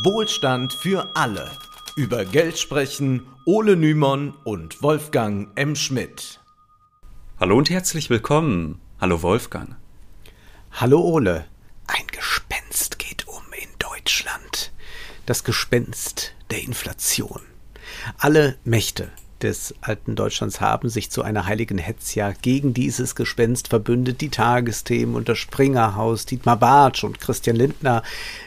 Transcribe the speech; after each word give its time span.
Wohlstand 0.00 0.72
für 0.72 1.14
alle. 1.14 1.50
Über 1.96 2.24
Geld 2.24 2.58
sprechen 2.58 3.26
Ole 3.44 3.76
Nymon 3.76 4.32
und 4.42 4.82
Wolfgang 4.82 5.50
M. 5.54 5.76
Schmidt. 5.76 6.40
Hallo 7.38 7.58
und 7.58 7.68
herzlich 7.68 8.08
willkommen. 8.08 8.80
Hallo 8.98 9.20
Wolfgang. 9.20 9.76
Hallo 10.72 10.98
Ole. 11.02 11.44
Ein 11.86 12.06
Gespenst 12.06 12.98
geht 12.98 13.28
um 13.28 13.42
in 13.52 13.68
Deutschland. 13.78 14.72
Das 15.26 15.44
Gespenst 15.44 16.32
der 16.50 16.62
Inflation. 16.62 17.42
Alle 18.16 18.56
Mächte 18.64 19.10
des 19.42 19.74
alten 19.80 20.14
Deutschlands 20.14 20.60
haben 20.60 20.88
sich 20.88 21.10
zu 21.10 21.22
einer 21.22 21.46
heiligen 21.46 21.78
Hetzjagd 21.78 22.42
gegen 22.42 22.74
dieses 22.74 23.14
Gespenst 23.14 23.68
verbündet. 23.68 24.20
Die 24.20 24.30
Tagesthemen 24.30 25.14
unter 25.14 25.34
Springerhaus, 25.34 26.26
Dietmar 26.26 26.56
Bartsch 26.56 27.04
und 27.04 27.20
Christian 27.20 27.56
Lindner, 27.56 28.02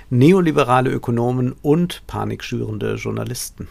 neoliberale 0.10 0.90
Ökonomen 0.90 1.56
und 1.62 2.04
panikschürende 2.08 2.96
Journalisten. 2.96 3.68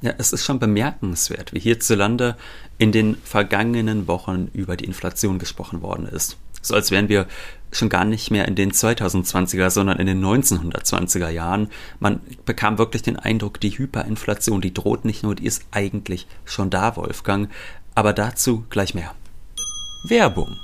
Ja, 0.00 0.14
es 0.18 0.32
ist 0.32 0.44
schon 0.44 0.60
bemerkenswert, 0.60 1.52
wie 1.52 1.60
hierzulande 1.60 2.36
in 2.78 2.92
den 2.92 3.16
vergangenen 3.16 4.06
Wochen 4.06 4.48
über 4.52 4.76
die 4.76 4.84
Inflation 4.84 5.38
gesprochen 5.38 5.82
worden 5.82 6.06
ist. 6.06 6.36
So 6.62 6.74
als 6.74 6.90
wären 6.90 7.08
wir 7.08 7.26
schon 7.70 7.88
gar 7.88 8.04
nicht 8.04 8.30
mehr 8.30 8.48
in 8.48 8.54
den 8.54 8.72
2020er, 8.72 9.70
sondern 9.70 9.98
in 9.98 10.06
den 10.06 10.24
1920er 10.24 11.28
Jahren. 11.28 11.68
Man 12.00 12.20
bekam 12.44 12.78
wirklich 12.78 13.02
den 13.02 13.16
Eindruck, 13.16 13.60
die 13.60 13.76
Hyperinflation, 13.76 14.60
die 14.60 14.74
droht 14.74 15.04
nicht 15.04 15.22
nur, 15.22 15.34
die 15.34 15.46
ist 15.46 15.64
eigentlich 15.70 16.26
schon 16.44 16.70
da, 16.70 16.96
Wolfgang. 16.96 17.50
Aber 17.94 18.12
dazu 18.12 18.64
gleich 18.70 18.94
mehr. 18.94 19.14
Werbung. 20.04 20.56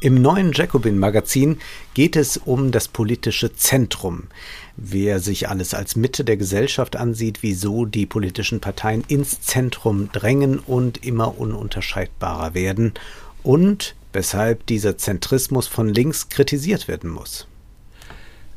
Im 0.00 0.22
neuen 0.22 0.52
Jacobin-Magazin 0.52 1.58
geht 1.92 2.14
es 2.14 2.36
um 2.36 2.70
das 2.70 2.86
politische 2.86 3.52
Zentrum. 3.54 4.28
Wer 4.76 5.18
sich 5.18 5.48
alles 5.48 5.74
als 5.74 5.96
Mitte 5.96 6.24
der 6.24 6.36
Gesellschaft 6.36 6.94
ansieht, 6.94 7.38
wieso 7.42 7.84
die 7.84 8.06
politischen 8.06 8.60
Parteien 8.60 9.02
ins 9.08 9.40
Zentrum 9.40 10.12
drängen 10.12 10.60
und 10.60 11.04
immer 11.04 11.40
ununterscheidbarer 11.40 12.54
werden 12.54 12.94
und 13.42 13.96
weshalb 14.12 14.66
dieser 14.66 14.98
Zentrismus 14.98 15.66
von 15.66 15.88
links 15.88 16.28
kritisiert 16.28 16.88
werden 16.88 17.10
muss. 17.10 17.46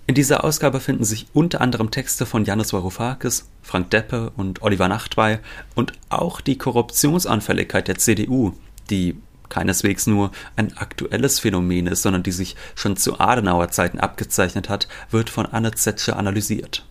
In 0.07 0.15
dieser 0.15 0.43
Ausgabe 0.43 0.79
finden 0.79 1.03
sich 1.03 1.27
unter 1.33 1.61
anderem 1.61 1.91
Texte 1.91 2.25
von 2.25 2.43
Janis 2.43 2.73
Varoufakis, 2.73 3.47
Frank 3.61 3.91
Deppe 3.91 4.31
und 4.35 4.61
Oliver 4.61 4.87
Nachtwey 4.87 5.39
und 5.75 5.93
auch 6.09 6.41
die 6.41 6.57
Korruptionsanfälligkeit 6.57 7.87
der 7.87 7.97
CDU, 7.97 8.53
die 8.89 9.15
keineswegs 9.47 10.07
nur 10.07 10.31
ein 10.55 10.75
aktuelles 10.77 11.39
Phänomen 11.39 11.87
ist, 11.87 12.01
sondern 12.01 12.23
die 12.23 12.31
sich 12.31 12.55
schon 12.75 12.97
zu 12.97 13.19
Adenauer 13.19 13.69
Zeiten 13.69 13.99
abgezeichnet 13.99 14.69
hat, 14.69 14.87
wird 15.11 15.29
von 15.29 15.45
Anne 15.45 15.71
Zetsche 15.73 16.15
analysiert. 16.15 16.85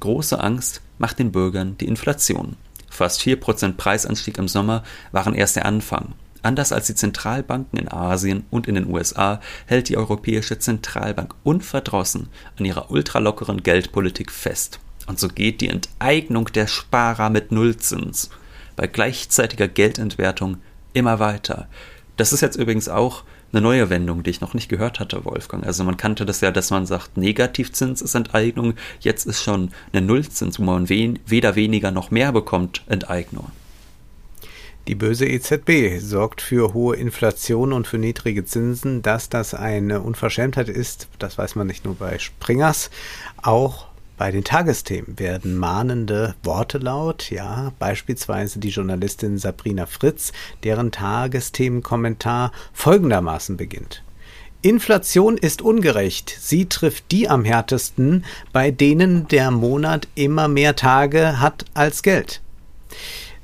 große 0.00 0.38
Angst 0.38 0.82
macht 0.98 1.18
den 1.18 1.32
Bürgern 1.32 1.76
die 1.78 1.86
Inflation. 1.86 2.56
Fast 2.90 3.20
4% 3.22 3.74
Preisanstieg 3.74 4.38
im 4.38 4.48
Sommer 4.48 4.84
waren 5.12 5.34
erst 5.34 5.56
der 5.56 5.66
Anfang. 5.66 6.14
Anders 6.42 6.72
als 6.72 6.88
die 6.88 6.94
Zentralbanken 6.94 7.78
in 7.78 7.90
Asien 7.90 8.44
und 8.50 8.66
in 8.66 8.74
den 8.74 8.92
USA 8.92 9.40
hält 9.66 9.88
die 9.88 9.96
Europäische 9.96 10.58
Zentralbank 10.58 11.34
unverdrossen 11.44 12.28
an 12.58 12.64
ihrer 12.64 12.90
ultralockeren 12.90 13.62
Geldpolitik 13.62 14.30
fest. 14.30 14.80
Und 15.06 15.20
so 15.20 15.28
geht 15.28 15.60
die 15.60 15.68
Enteignung 15.68 16.46
der 16.46 16.66
Sparer 16.66 17.30
mit 17.30 17.52
Nullzins 17.52 18.30
bei 18.76 18.86
gleichzeitiger 18.86 19.68
Geldentwertung 19.68 20.58
immer 20.92 21.18
weiter. 21.18 21.68
Das 22.16 22.32
ist 22.32 22.40
jetzt 22.40 22.56
übrigens 22.56 22.88
auch 22.88 23.24
eine 23.52 23.60
neue 23.62 23.90
Wendung, 23.90 24.22
die 24.22 24.30
ich 24.30 24.40
noch 24.40 24.54
nicht 24.54 24.68
gehört 24.68 25.00
hatte, 25.00 25.24
Wolfgang. 25.24 25.66
Also 25.66 25.84
man 25.84 25.96
kannte 25.96 26.24
das 26.24 26.40
ja, 26.40 26.50
dass 26.50 26.70
man 26.70 26.86
sagt, 26.86 27.16
Negativzins 27.16 28.00
ist 28.00 28.14
Enteignung, 28.14 28.74
jetzt 29.00 29.26
ist 29.26 29.42
schon 29.42 29.70
eine 29.92 30.06
Nullzins, 30.06 30.58
wo 30.58 30.64
man 30.64 30.88
weder 30.88 31.54
weniger 31.54 31.90
noch 31.90 32.10
mehr 32.10 32.32
bekommt, 32.32 32.82
Enteignung. 32.88 33.50
Die 34.88 34.96
böse 34.96 35.26
EZB 35.26 36.00
sorgt 36.00 36.40
für 36.40 36.74
hohe 36.74 36.96
Inflation 36.96 37.72
und 37.72 37.86
für 37.86 37.98
niedrige 37.98 38.44
Zinsen. 38.44 39.00
Dass 39.00 39.28
das 39.28 39.54
eine 39.54 40.00
Unverschämtheit 40.00 40.68
ist, 40.68 41.06
das 41.20 41.38
weiß 41.38 41.54
man 41.54 41.68
nicht 41.68 41.84
nur 41.84 41.94
bei 41.94 42.18
Springers, 42.18 42.90
auch 43.40 43.86
bei 44.22 44.30
den 44.30 44.44
Tagesthemen 44.44 45.18
werden 45.18 45.56
mahnende 45.56 46.36
Worte 46.44 46.78
laut, 46.78 47.32
ja, 47.32 47.72
beispielsweise 47.80 48.60
die 48.60 48.68
Journalistin 48.68 49.36
Sabrina 49.36 49.84
Fritz, 49.86 50.30
deren 50.62 50.92
Tagesthemenkommentar 50.92 52.52
folgendermaßen 52.72 53.56
beginnt. 53.56 54.04
Inflation 54.60 55.36
ist 55.36 55.60
ungerecht. 55.60 56.36
Sie 56.38 56.66
trifft 56.66 57.10
die 57.10 57.28
am 57.28 57.44
härtesten, 57.44 58.24
bei 58.52 58.70
denen 58.70 59.26
der 59.26 59.50
Monat 59.50 60.06
immer 60.14 60.46
mehr 60.46 60.76
Tage 60.76 61.40
hat 61.40 61.64
als 61.74 62.04
Geld. 62.04 62.42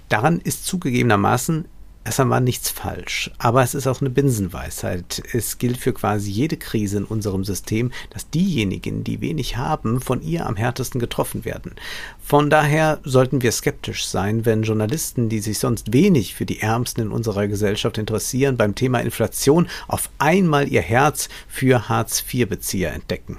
Daran 0.08 0.38
ist 0.38 0.64
zugegebenermaßen 0.64 1.64
erst 2.08 2.20
einmal 2.20 2.40
nichts 2.40 2.70
falsch, 2.70 3.30
aber 3.36 3.62
es 3.62 3.74
ist 3.74 3.86
auch 3.86 4.00
eine 4.00 4.08
Binsenweisheit. 4.08 5.22
Es 5.34 5.58
gilt 5.58 5.76
für 5.76 5.92
quasi 5.92 6.30
jede 6.30 6.56
Krise 6.56 6.96
in 6.96 7.04
unserem 7.04 7.44
System, 7.44 7.92
dass 8.08 8.30
diejenigen, 8.30 9.04
die 9.04 9.20
wenig 9.20 9.58
haben, 9.58 10.00
von 10.00 10.22
ihr 10.22 10.46
am 10.46 10.56
härtesten 10.56 11.00
getroffen 11.00 11.44
werden. 11.44 11.72
Von 12.18 12.48
daher 12.48 12.98
sollten 13.04 13.42
wir 13.42 13.52
skeptisch 13.52 14.06
sein, 14.06 14.46
wenn 14.46 14.62
Journalisten, 14.62 15.28
die 15.28 15.40
sich 15.40 15.58
sonst 15.58 15.92
wenig 15.92 16.34
für 16.34 16.46
die 16.46 16.60
Ärmsten 16.60 17.02
in 17.02 17.12
unserer 17.12 17.46
Gesellschaft 17.46 17.98
interessieren, 17.98 18.56
beim 18.56 18.74
Thema 18.74 19.00
Inflation 19.00 19.68
auf 19.86 20.08
einmal 20.16 20.66
ihr 20.66 20.80
Herz 20.80 21.28
für 21.46 21.90
Hartz-IV-Bezieher 21.90 22.90
entdecken. 22.90 23.36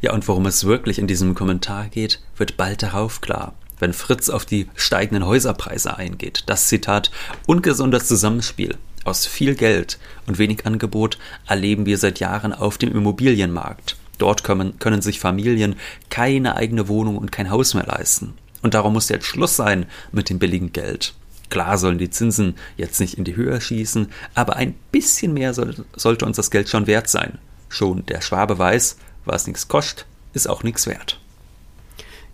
Ja, 0.00 0.14
und 0.14 0.26
worum 0.28 0.46
es 0.46 0.64
wirklich 0.64 0.98
in 0.98 1.06
diesem 1.06 1.34
Kommentar 1.34 1.88
geht, 1.88 2.22
wird 2.38 2.56
bald 2.56 2.82
darauf 2.82 3.20
klar 3.20 3.52
wenn 3.82 3.92
Fritz 3.92 4.28
auf 4.28 4.44
die 4.44 4.68
steigenden 4.76 5.26
Häuserpreise 5.26 5.96
eingeht. 5.96 6.44
Das 6.46 6.68
Zitat 6.68 7.10
ungesundes 7.46 8.06
Zusammenspiel 8.06 8.76
aus 9.02 9.26
viel 9.26 9.56
Geld 9.56 9.98
und 10.28 10.38
wenig 10.38 10.64
Angebot 10.66 11.18
erleben 11.48 11.84
wir 11.84 11.98
seit 11.98 12.20
Jahren 12.20 12.52
auf 12.52 12.78
dem 12.78 12.92
Immobilienmarkt. 12.92 13.96
Dort 14.18 14.44
können, 14.44 14.78
können 14.78 15.02
sich 15.02 15.18
Familien 15.18 15.74
keine 16.10 16.54
eigene 16.54 16.86
Wohnung 16.86 17.18
und 17.18 17.32
kein 17.32 17.50
Haus 17.50 17.74
mehr 17.74 17.84
leisten. 17.84 18.34
Und 18.62 18.74
darum 18.74 18.92
muss 18.92 19.08
jetzt 19.08 19.26
Schluss 19.26 19.56
sein 19.56 19.86
mit 20.12 20.30
dem 20.30 20.38
billigen 20.38 20.72
Geld. 20.72 21.14
Klar 21.50 21.76
sollen 21.76 21.98
die 21.98 22.10
Zinsen 22.10 22.54
jetzt 22.76 23.00
nicht 23.00 23.18
in 23.18 23.24
die 23.24 23.34
Höhe 23.34 23.60
schießen, 23.60 24.12
aber 24.34 24.54
ein 24.54 24.76
bisschen 24.92 25.34
mehr 25.34 25.54
soll, 25.54 25.74
sollte 25.96 26.24
uns 26.24 26.36
das 26.36 26.52
Geld 26.52 26.68
schon 26.68 26.86
wert 26.86 27.08
sein. 27.08 27.38
Schon 27.68 28.06
der 28.06 28.20
Schwabe 28.20 28.58
weiß, 28.58 28.96
was 29.24 29.48
nichts 29.48 29.66
kostet, 29.66 30.06
ist 30.34 30.48
auch 30.48 30.62
nichts 30.62 30.86
wert. 30.86 31.18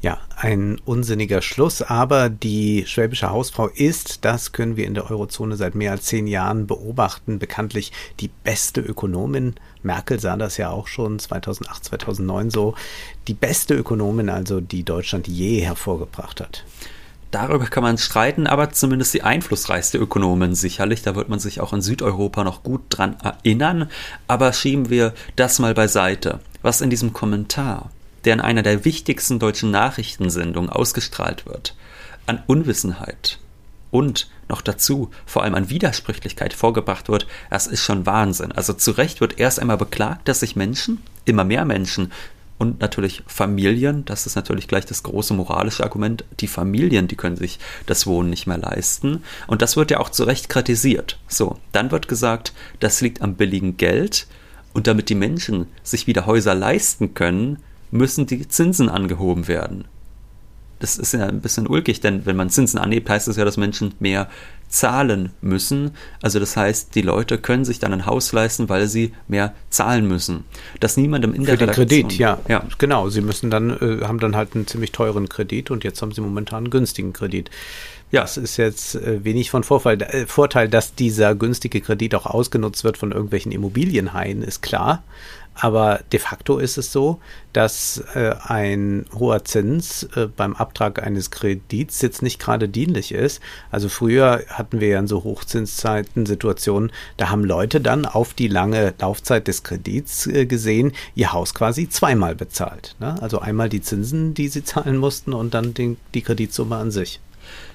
Ja, 0.00 0.18
ein 0.36 0.78
unsinniger 0.84 1.42
Schluss, 1.42 1.82
aber 1.82 2.28
die 2.28 2.84
schwäbische 2.86 3.30
Hausfrau 3.30 3.66
ist, 3.66 4.24
das 4.24 4.52
können 4.52 4.76
wir 4.76 4.86
in 4.86 4.94
der 4.94 5.10
Eurozone 5.10 5.56
seit 5.56 5.74
mehr 5.74 5.90
als 5.90 6.04
zehn 6.04 6.28
Jahren 6.28 6.68
beobachten, 6.68 7.40
bekanntlich 7.40 7.90
die 8.20 8.30
beste 8.44 8.80
Ökonomin. 8.80 9.56
Merkel 9.82 10.20
sah 10.20 10.36
das 10.36 10.56
ja 10.56 10.70
auch 10.70 10.86
schon 10.86 11.18
2008, 11.18 11.84
2009 11.86 12.50
so. 12.50 12.74
Die 13.26 13.34
beste 13.34 13.74
Ökonomin 13.74 14.28
also, 14.28 14.60
die 14.60 14.84
Deutschland 14.84 15.26
je 15.26 15.62
hervorgebracht 15.62 16.40
hat. 16.40 16.64
Darüber 17.32 17.66
kann 17.66 17.82
man 17.82 17.98
streiten, 17.98 18.46
aber 18.46 18.70
zumindest 18.70 19.12
die 19.14 19.22
einflussreichste 19.24 19.98
Ökonomin 19.98 20.54
sicherlich. 20.54 21.02
Da 21.02 21.16
wird 21.16 21.28
man 21.28 21.40
sich 21.40 21.60
auch 21.60 21.72
in 21.72 21.82
Südeuropa 21.82 22.44
noch 22.44 22.62
gut 22.62 22.82
dran 22.88 23.16
erinnern. 23.20 23.90
Aber 24.28 24.52
schieben 24.52 24.90
wir 24.90 25.12
das 25.34 25.58
mal 25.58 25.74
beiseite. 25.74 26.38
Was 26.62 26.80
in 26.80 26.88
diesem 26.88 27.12
Kommentar 27.12 27.90
der 28.24 28.34
in 28.34 28.40
einer 28.40 28.62
der 28.62 28.84
wichtigsten 28.84 29.38
deutschen 29.38 29.70
Nachrichtensendungen 29.70 30.70
ausgestrahlt 30.70 31.46
wird, 31.46 31.74
an 32.26 32.42
Unwissenheit 32.46 33.38
und 33.90 34.28
noch 34.48 34.60
dazu 34.60 35.10
vor 35.26 35.42
allem 35.42 35.54
an 35.54 35.70
Widersprüchlichkeit 35.70 36.52
vorgebracht 36.52 37.08
wird, 37.08 37.26
das 37.50 37.66
ist 37.66 37.82
schon 37.82 38.06
Wahnsinn. 38.06 38.52
Also 38.52 38.72
zu 38.72 38.92
Recht 38.92 39.20
wird 39.20 39.38
erst 39.38 39.60
einmal 39.60 39.76
beklagt, 39.76 40.28
dass 40.28 40.40
sich 40.40 40.56
Menschen, 40.56 41.02
immer 41.24 41.44
mehr 41.44 41.64
Menschen 41.64 42.12
und 42.58 42.80
natürlich 42.80 43.22
Familien, 43.26 44.04
das 44.04 44.26
ist 44.26 44.34
natürlich 44.34 44.66
gleich 44.66 44.84
das 44.84 45.04
große 45.04 45.32
moralische 45.32 45.84
Argument, 45.84 46.24
die 46.40 46.48
Familien, 46.48 47.06
die 47.06 47.16
können 47.16 47.36
sich 47.36 47.58
das 47.86 48.06
Wohnen 48.06 48.30
nicht 48.30 48.46
mehr 48.46 48.58
leisten. 48.58 49.22
Und 49.46 49.62
das 49.62 49.76
wird 49.76 49.90
ja 49.90 50.00
auch 50.00 50.10
zu 50.10 50.24
Recht 50.24 50.48
kritisiert. 50.48 51.18
So, 51.28 51.58
dann 51.72 51.92
wird 51.92 52.08
gesagt, 52.08 52.52
das 52.80 53.00
liegt 53.00 53.22
am 53.22 53.36
billigen 53.36 53.76
Geld 53.76 54.26
und 54.72 54.86
damit 54.88 55.08
die 55.08 55.14
Menschen 55.14 55.66
sich 55.84 56.06
wieder 56.06 56.26
Häuser 56.26 56.54
leisten 56.54 57.14
können, 57.14 57.62
müssen 57.90 58.26
die 58.26 58.46
Zinsen 58.48 58.88
angehoben 58.88 59.48
werden 59.48 59.84
das 60.80 60.96
ist 60.96 61.12
ja 61.12 61.26
ein 61.26 61.40
bisschen 61.40 61.66
ulkig, 61.66 62.00
denn 62.00 62.24
wenn 62.26 62.36
man 62.36 62.50
Zinsen 62.50 62.78
anhebt, 62.78 63.08
heißt 63.10 63.26
es 63.26 63.34
das 63.34 63.36
ja, 63.38 63.44
dass 63.44 63.56
Menschen 63.56 63.94
mehr 63.98 64.28
zahlen 64.68 65.30
müssen. 65.40 65.92
Also 66.22 66.38
das 66.38 66.56
heißt, 66.56 66.94
die 66.94 67.00
Leute 67.00 67.38
können 67.38 67.64
sich 67.64 67.78
dann 67.78 67.92
ein 67.92 68.06
Haus 68.06 68.32
leisten, 68.32 68.68
weil 68.68 68.86
sie 68.86 69.12
mehr 69.26 69.54
zahlen 69.70 70.06
müssen. 70.06 70.44
Dass 70.78 70.96
niemandem 70.96 71.34
in 71.34 71.44
Für 71.44 71.56
der 71.56 71.68
den 71.68 71.74
Kredit, 71.74 72.12
ja. 72.18 72.38
ja. 72.48 72.64
Genau, 72.76 73.08
sie 73.08 73.22
müssen 73.22 73.50
dann, 73.50 73.70
äh, 73.70 74.04
haben 74.04 74.20
dann 74.20 74.36
halt 74.36 74.54
einen 74.54 74.66
ziemlich 74.66 74.92
teuren 74.92 75.28
Kredit 75.28 75.70
und 75.70 75.84
jetzt 75.84 76.02
haben 76.02 76.12
sie 76.12 76.20
momentan 76.20 76.64
einen 76.64 76.70
günstigen 76.70 77.12
Kredit. 77.12 77.50
Ja, 78.10 78.24
es 78.24 78.36
ist 78.36 78.56
jetzt 78.56 78.94
äh, 78.94 79.24
wenig 79.24 79.50
von 79.50 79.64
Vorfall, 79.64 80.00
äh, 80.00 80.26
Vorteil, 80.26 80.68
dass 80.68 80.94
dieser 80.94 81.34
günstige 81.34 81.80
Kredit 81.80 82.14
auch 82.14 82.26
ausgenutzt 82.26 82.84
wird 82.84 82.98
von 82.98 83.12
irgendwelchen 83.12 83.52
Immobilienhaien, 83.52 84.42
ist 84.42 84.62
klar. 84.62 85.02
Aber 85.60 86.00
de 86.12 86.20
facto 86.20 86.58
ist 86.58 86.78
es 86.78 86.92
so, 86.92 87.20
dass 87.52 88.02
äh, 88.14 88.34
ein 88.44 89.06
hoher 89.18 89.44
Zins 89.44 90.04
äh, 90.14 90.28
beim 90.28 90.54
Abtrag 90.54 91.02
eines 91.02 91.32
Kredits 91.32 92.00
jetzt 92.00 92.22
nicht 92.22 92.38
gerade 92.38 92.68
dienlich 92.68 93.12
ist. 93.12 93.40
Also 93.72 93.88
früher 93.88 94.44
hatten 94.48 94.80
wir 94.80 94.88
ja 94.88 94.98
in 95.00 95.08
so 95.08 95.24
Hochzinszeiten 95.24 96.26
Situationen, 96.26 96.92
da 97.16 97.30
haben 97.30 97.42
Leute 97.42 97.80
dann 97.80 98.06
auf 98.06 98.34
die 98.34 98.46
lange 98.46 98.94
Laufzeit 99.00 99.48
des 99.48 99.64
Kredits 99.64 100.28
äh, 100.28 100.46
gesehen, 100.46 100.92
ihr 101.16 101.32
Haus 101.32 101.54
quasi 101.54 101.88
zweimal 101.88 102.36
bezahlt. 102.36 102.94
Ne? 103.00 103.20
Also 103.20 103.40
einmal 103.40 103.68
die 103.68 103.82
Zinsen, 103.82 104.34
die 104.34 104.48
sie 104.48 104.62
zahlen 104.62 104.96
mussten 104.96 105.32
und 105.32 105.54
dann 105.54 105.74
den, 105.74 105.96
die 106.14 106.22
Kreditsumme 106.22 106.76
an 106.76 106.92
sich. 106.92 107.20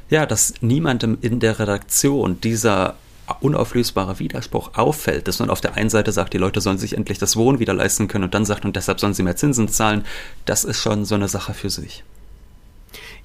Ja, 0.09 0.25
dass 0.25 0.53
niemandem 0.61 1.17
in 1.21 1.41
der 1.41 1.59
Redaktion 1.59 2.39
dieser 2.39 2.95
unauflösbarer 3.41 4.19
Widerspruch 4.19 4.71
auffällt, 4.75 5.27
dass 5.27 5.39
man 5.39 5.49
auf 5.49 5.61
der 5.61 5.75
einen 5.75 5.89
Seite 5.89 6.11
sagt, 6.11 6.33
die 6.33 6.37
Leute 6.37 6.61
sollen 6.61 6.77
sich 6.77 6.97
endlich 6.97 7.17
das 7.17 7.35
Wohnen 7.35 7.59
wieder 7.59 7.73
leisten 7.73 8.07
können 8.07 8.25
und 8.25 8.33
dann 8.33 8.45
sagt, 8.45 8.65
und 8.65 8.75
deshalb 8.75 8.99
sollen 8.99 9.13
sie 9.13 9.23
mehr 9.23 9.35
Zinsen 9.35 9.67
zahlen, 9.67 10.05
das 10.45 10.63
ist 10.63 10.81
schon 10.81 11.05
so 11.05 11.15
eine 11.15 11.27
Sache 11.27 11.53
für 11.53 11.69
sich. 11.69 12.03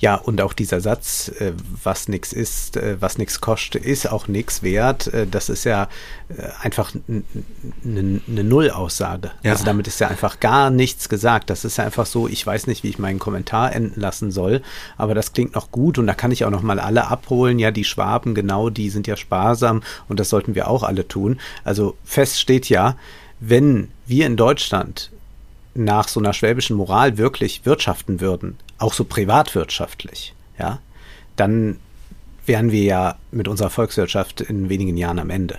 Ja, 0.01 0.15
und 0.15 0.41
auch 0.41 0.53
dieser 0.53 0.81
Satz, 0.81 1.29
äh, 1.41 1.53
was 1.83 2.07
nichts 2.07 2.33
ist, 2.33 2.77
äh, 2.77 2.97
was 3.01 3.19
nichts 3.19 3.41
kostet, 3.41 3.85
ist 3.85 4.09
auch 4.11 4.29
nichts 4.29 4.63
wert, 4.63 5.09
äh, 5.09 5.27
das 5.27 5.49
ist 5.49 5.65
ja 5.65 5.89
einfach 6.61 6.93
eine 7.85 8.21
Nullaussage. 8.27 9.31
Ja. 9.43 9.53
Also 9.53 9.65
damit 9.65 9.87
ist 9.87 9.99
ja 9.99 10.09
einfach 10.09 10.41
gar 10.41 10.69
nichts 10.69 11.09
gesagt. 11.09 11.49
Das 11.49 11.65
ist 11.65 11.79
ja 11.79 11.85
einfach 11.85 12.05
so, 12.05 12.29
ich 12.29 12.47
weiß 12.47 12.67
nicht, 12.67 12.83
wie 12.85 12.89
ich 12.89 12.99
meinen 12.99 13.19
Kommentar 13.19 13.75
enden 13.75 13.99
lassen 13.99 14.31
soll, 14.31 14.61
aber 14.99 15.15
das 15.15 15.33
klingt 15.33 15.55
noch 15.55 15.71
gut 15.73 15.97
und 15.97 16.07
da 16.07 16.13
kann 16.13 16.31
ich 16.31 16.45
auch 16.45 16.51
noch 16.51 16.63
mal 16.63 16.81
alle 16.81 17.09
abholen. 17.09 17.59
Ja, 17.59 17.71
die 17.71 17.85
Schwaben, 17.85 18.35
genau, 18.35 18.69
die 18.69 18.91
sind 18.91 19.07
ja 19.07 19.17
sparsam 19.17 19.83
und 20.09 20.21
das 20.21 20.29
sollten 20.29 20.55
wir 20.55 20.69
auch 20.69 20.83
alle 20.83 21.09
tun. 21.09 21.41
Also 21.65 21.97
fest 22.05 22.39
steht 22.39 22.69
ja, 22.69 22.97
wenn 23.41 23.89
wir 24.07 24.27
in 24.27 24.37
Deutschland 24.37 25.11
nach 25.75 26.09
so 26.09 26.21
einer 26.21 26.35
schwäbischen 26.35 26.77
Moral 26.77 27.17
wirklich 27.17 27.65
wirtschaften 27.65 28.21
würden, 28.21 28.59
auch 28.79 28.93
so 28.93 29.05
privatwirtschaftlich, 29.05 30.35
ja, 30.59 30.81
dann 31.37 31.79
wären 32.47 32.73
wir 32.73 32.83
ja 32.83 33.19
mit 33.31 33.49
unserer 33.49 33.71
Volkswirtschaft 33.71 34.41
in 34.41 34.69
wenigen 34.69 34.97
Jahren 34.97 35.19
am 35.19 35.31
Ende. 35.31 35.59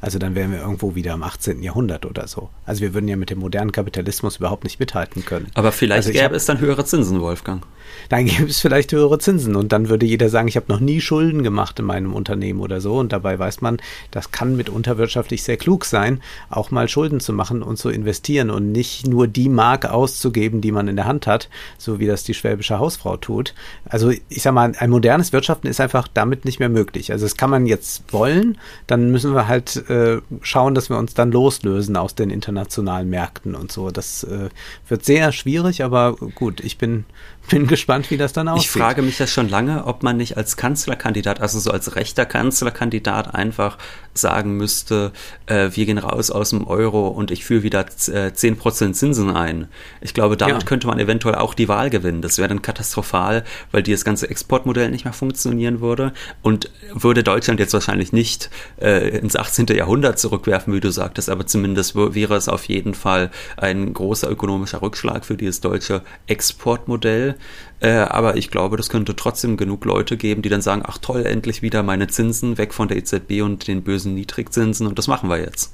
Also 0.00 0.18
dann 0.18 0.34
wären 0.34 0.52
wir 0.52 0.60
irgendwo 0.60 0.94
wieder 0.94 1.14
im 1.14 1.22
18. 1.22 1.62
Jahrhundert 1.62 2.06
oder 2.06 2.26
so. 2.26 2.50
Also 2.64 2.80
wir 2.80 2.94
würden 2.94 3.08
ja 3.08 3.16
mit 3.16 3.30
dem 3.30 3.38
modernen 3.38 3.72
Kapitalismus 3.72 4.36
überhaupt 4.36 4.64
nicht 4.64 4.80
mithalten 4.80 5.24
können. 5.24 5.48
Aber 5.54 5.72
vielleicht 5.72 6.08
also 6.08 6.18
gäbe 6.18 6.34
es 6.34 6.46
dann 6.46 6.60
höhere 6.60 6.84
Zinsen, 6.84 7.20
Wolfgang 7.20 7.64
dann 8.08 8.26
gibt 8.26 8.50
es 8.50 8.60
vielleicht 8.60 8.92
höhere 8.92 9.18
Zinsen 9.18 9.56
und 9.56 9.72
dann 9.72 9.88
würde 9.88 10.06
jeder 10.06 10.28
sagen, 10.28 10.48
ich 10.48 10.56
habe 10.56 10.66
noch 10.68 10.80
nie 10.80 11.00
Schulden 11.00 11.42
gemacht 11.42 11.78
in 11.78 11.84
meinem 11.84 12.14
Unternehmen 12.14 12.60
oder 12.60 12.80
so 12.80 12.98
und 12.98 13.12
dabei 13.12 13.38
weiß 13.38 13.60
man, 13.60 13.78
das 14.10 14.32
kann 14.32 14.56
mitunter 14.56 14.98
wirtschaftlich 14.98 15.42
sehr 15.42 15.56
klug 15.56 15.84
sein, 15.84 16.20
auch 16.48 16.70
mal 16.70 16.88
Schulden 16.88 17.20
zu 17.20 17.32
machen 17.32 17.62
und 17.62 17.76
zu 17.76 17.90
investieren 17.90 18.50
und 18.50 18.72
nicht 18.72 19.06
nur 19.06 19.26
die 19.26 19.48
Mark 19.48 19.86
auszugeben, 19.86 20.60
die 20.60 20.72
man 20.72 20.88
in 20.88 20.96
der 20.96 21.06
Hand 21.06 21.26
hat, 21.26 21.48
so 21.78 21.98
wie 21.98 22.06
das 22.06 22.24
die 22.24 22.34
schwäbische 22.34 22.78
Hausfrau 22.78 23.16
tut. 23.16 23.54
Also 23.84 24.10
ich 24.10 24.42
sag 24.42 24.54
mal, 24.54 24.72
ein 24.76 24.90
modernes 24.90 25.32
Wirtschaften 25.32 25.68
ist 25.68 25.80
einfach 25.80 26.08
damit 26.08 26.44
nicht 26.44 26.58
mehr 26.58 26.68
möglich. 26.68 27.12
Also 27.12 27.24
das 27.24 27.36
kann 27.36 27.50
man 27.50 27.66
jetzt 27.66 28.12
wollen, 28.12 28.58
dann 28.86 29.10
müssen 29.10 29.34
wir 29.34 29.48
halt 29.48 29.84
äh, 29.90 30.20
schauen, 30.42 30.74
dass 30.74 30.88
wir 30.88 30.98
uns 30.98 31.14
dann 31.14 31.32
loslösen 31.32 31.96
aus 31.96 32.14
den 32.14 32.30
internationalen 32.30 33.10
Märkten 33.10 33.54
und 33.54 33.72
so. 33.72 33.90
Das 33.90 34.24
äh, 34.24 34.48
wird 34.88 35.04
sehr 35.04 35.32
schwierig, 35.32 35.82
aber 35.82 36.16
gut, 36.34 36.60
ich 36.60 36.78
bin 36.78 37.04
bin 37.50 37.66
gespannt, 37.66 38.10
wie 38.10 38.16
das 38.16 38.32
dann 38.32 38.48
aussieht. 38.48 38.66
Ich 38.66 38.70
frage 38.70 39.02
mich 39.02 39.18
ja 39.18 39.26
schon 39.26 39.48
lange, 39.48 39.84
ob 39.86 40.02
man 40.02 40.16
nicht 40.16 40.36
als 40.36 40.56
Kanzlerkandidat, 40.56 41.40
also 41.40 41.58
so 41.58 41.70
als 41.70 41.96
rechter 41.96 42.24
Kanzlerkandidat 42.26 43.34
einfach 43.34 43.76
sagen 44.14 44.56
müsste, 44.56 45.12
äh, 45.46 45.70
wir 45.72 45.86
gehen 45.86 45.98
raus 45.98 46.30
aus 46.30 46.50
dem 46.50 46.66
Euro 46.66 47.08
und 47.08 47.30
ich 47.30 47.44
führe 47.44 47.62
wieder 47.62 47.80
äh, 47.80 48.30
10% 48.30 48.92
Zinsen 48.92 49.30
ein. 49.30 49.68
Ich 50.00 50.14
glaube, 50.14 50.36
damit 50.36 50.62
ja. 50.62 50.66
könnte 50.66 50.86
man 50.86 50.98
eventuell 50.98 51.36
auch 51.36 51.54
die 51.54 51.68
Wahl 51.68 51.90
gewinnen. 51.90 52.22
Das 52.22 52.38
wäre 52.38 52.48
dann 52.48 52.62
katastrophal, 52.62 53.44
weil 53.72 53.82
dieses 53.82 54.04
ganze 54.04 54.28
Exportmodell 54.28 54.90
nicht 54.90 55.04
mehr 55.04 55.14
funktionieren 55.14 55.80
würde 55.80 56.12
und 56.42 56.70
würde 56.92 57.22
Deutschland 57.22 57.60
jetzt 57.60 57.72
wahrscheinlich 57.72 58.12
nicht 58.12 58.50
äh, 58.80 59.16
ins 59.18 59.36
18. 59.36 59.66
Jahrhundert 59.80 60.18
zurückwerfen, 60.18 60.74
wie 60.74 60.80
du 60.80 60.90
sagtest, 60.90 61.30
aber 61.30 61.46
zumindest 61.46 61.96
wäre 61.96 62.36
es 62.36 62.50
auf 62.50 62.66
jeden 62.66 62.92
Fall 62.92 63.30
ein 63.56 63.94
großer 63.94 64.30
ökonomischer 64.30 64.82
Rückschlag 64.82 65.24
für 65.24 65.38
dieses 65.38 65.62
deutsche 65.62 66.02
Exportmodell. 66.26 67.36
Äh, 67.80 67.92
aber 67.92 68.36
ich 68.36 68.50
glaube, 68.50 68.76
das 68.76 68.90
könnte 68.90 69.16
trotzdem 69.16 69.56
genug 69.56 69.86
Leute 69.86 70.18
geben, 70.18 70.42
die 70.42 70.50
dann 70.50 70.60
sagen, 70.60 70.82
ach 70.84 70.98
toll, 70.98 71.24
endlich 71.24 71.62
wieder 71.62 71.82
meine 71.82 72.08
Zinsen 72.08 72.58
weg 72.58 72.74
von 72.74 72.88
der 72.88 72.98
EZB 72.98 73.40
und 73.40 73.68
den 73.68 73.82
bösen 73.82 74.14
Niedrigzinsen 74.14 74.86
und 74.86 74.98
das 74.98 75.08
machen 75.08 75.30
wir 75.30 75.38
jetzt. 75.38 75.72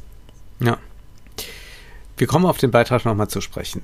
Ja. 0.60 0.78
Wir 2.16 2.28
kommen 2.28 2.46
auf 2.46 2.58
den 2.58 2.70
Beitrag 2.70 3.04
nochmal 3.04 3.26
zu 3.26 3.40
sprechen. 3.40 3.82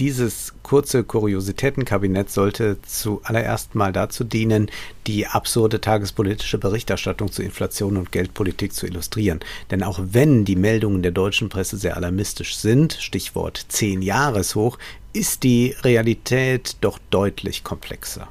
Dieses 0.00 0.54
kurze 0.62 1.04
Kuriositätenkabinett 1.04 2.30
sollte 2.30 2.78
zuallererst 2.86 3.74
mal 3.74 3.92
dazu 3.92 4.24
dienen, 4.24 4.70
die 5.06 5.26
absurde 5.26 5.82
tagespolitische 5.82 6.56
Berichterstattung 6.56 7.30
zu 7.30 7.42
Inflation 7.42 7.98
und 7.98 8.10
Geldpolitik 8.10 8.72
zu 8.72 8.86
illustrieren. 8.86 9.40
Denn 9.70 9.82
auch 9.82 10.00
wenn 10.02 10.46
die 10.46 10.56
Meldungen 10.56 11.02
der 11.02 11.12
deutschen 11.12 11.50
Presse 11.50 11.76
sehr 11.76 11.98
alarmistisch 11.98 12.56
sind, 12.56 12.94
Stichwort 12.94 13.66
10 13.68 14.00
Jahreshoch, 14.00 14.78
ist 15.12 15.42
die 15.42 15.76
Realität 15.82 16.76
doch 16.80 16.98
deutlich 17.10 17.62
komplexer. 17.62 18.26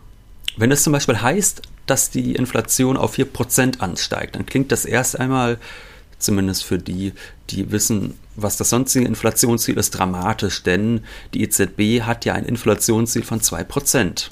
Wenn 0.58 0.72
es 0.72 0.82
zum 0.82 0.94
Beispiel 0.94 1.22
heißt, 1.22 1.62
dass 1.86 2.10
die 2.10 2.34
Inflation 2.34 2.98
auf 2.98 3.16
4% 3.16 3.80
ansteigt, 3.80 4.36
dann 4.36 4.48
klingt 4.48 4.72
das 4.72 4.86
erst 4.86 5.20
einmal, 5.20 5.60
zumindest 6.18 6.64
für 6.64 6.80
die, 6.80 7.14
die 7.52 7.72
wissen, 7.72 8.16
was 8.36 8.58
das 8.58 8.70
sonstige 8.70 9.06
Inflationsziel 9.06 9.78
ist, 9.78 9.92
dramatisch, 9.92 10.64
denn 10.64 11.02
die 11.34 11.44
EZB 11.44 12.02
hat 12.02 12.26
ja 12.26 12.34
ein 12.34 12.46
Inflationsziel 12.46 13.24
von 13.24 13.42
2%. 13.42 14.30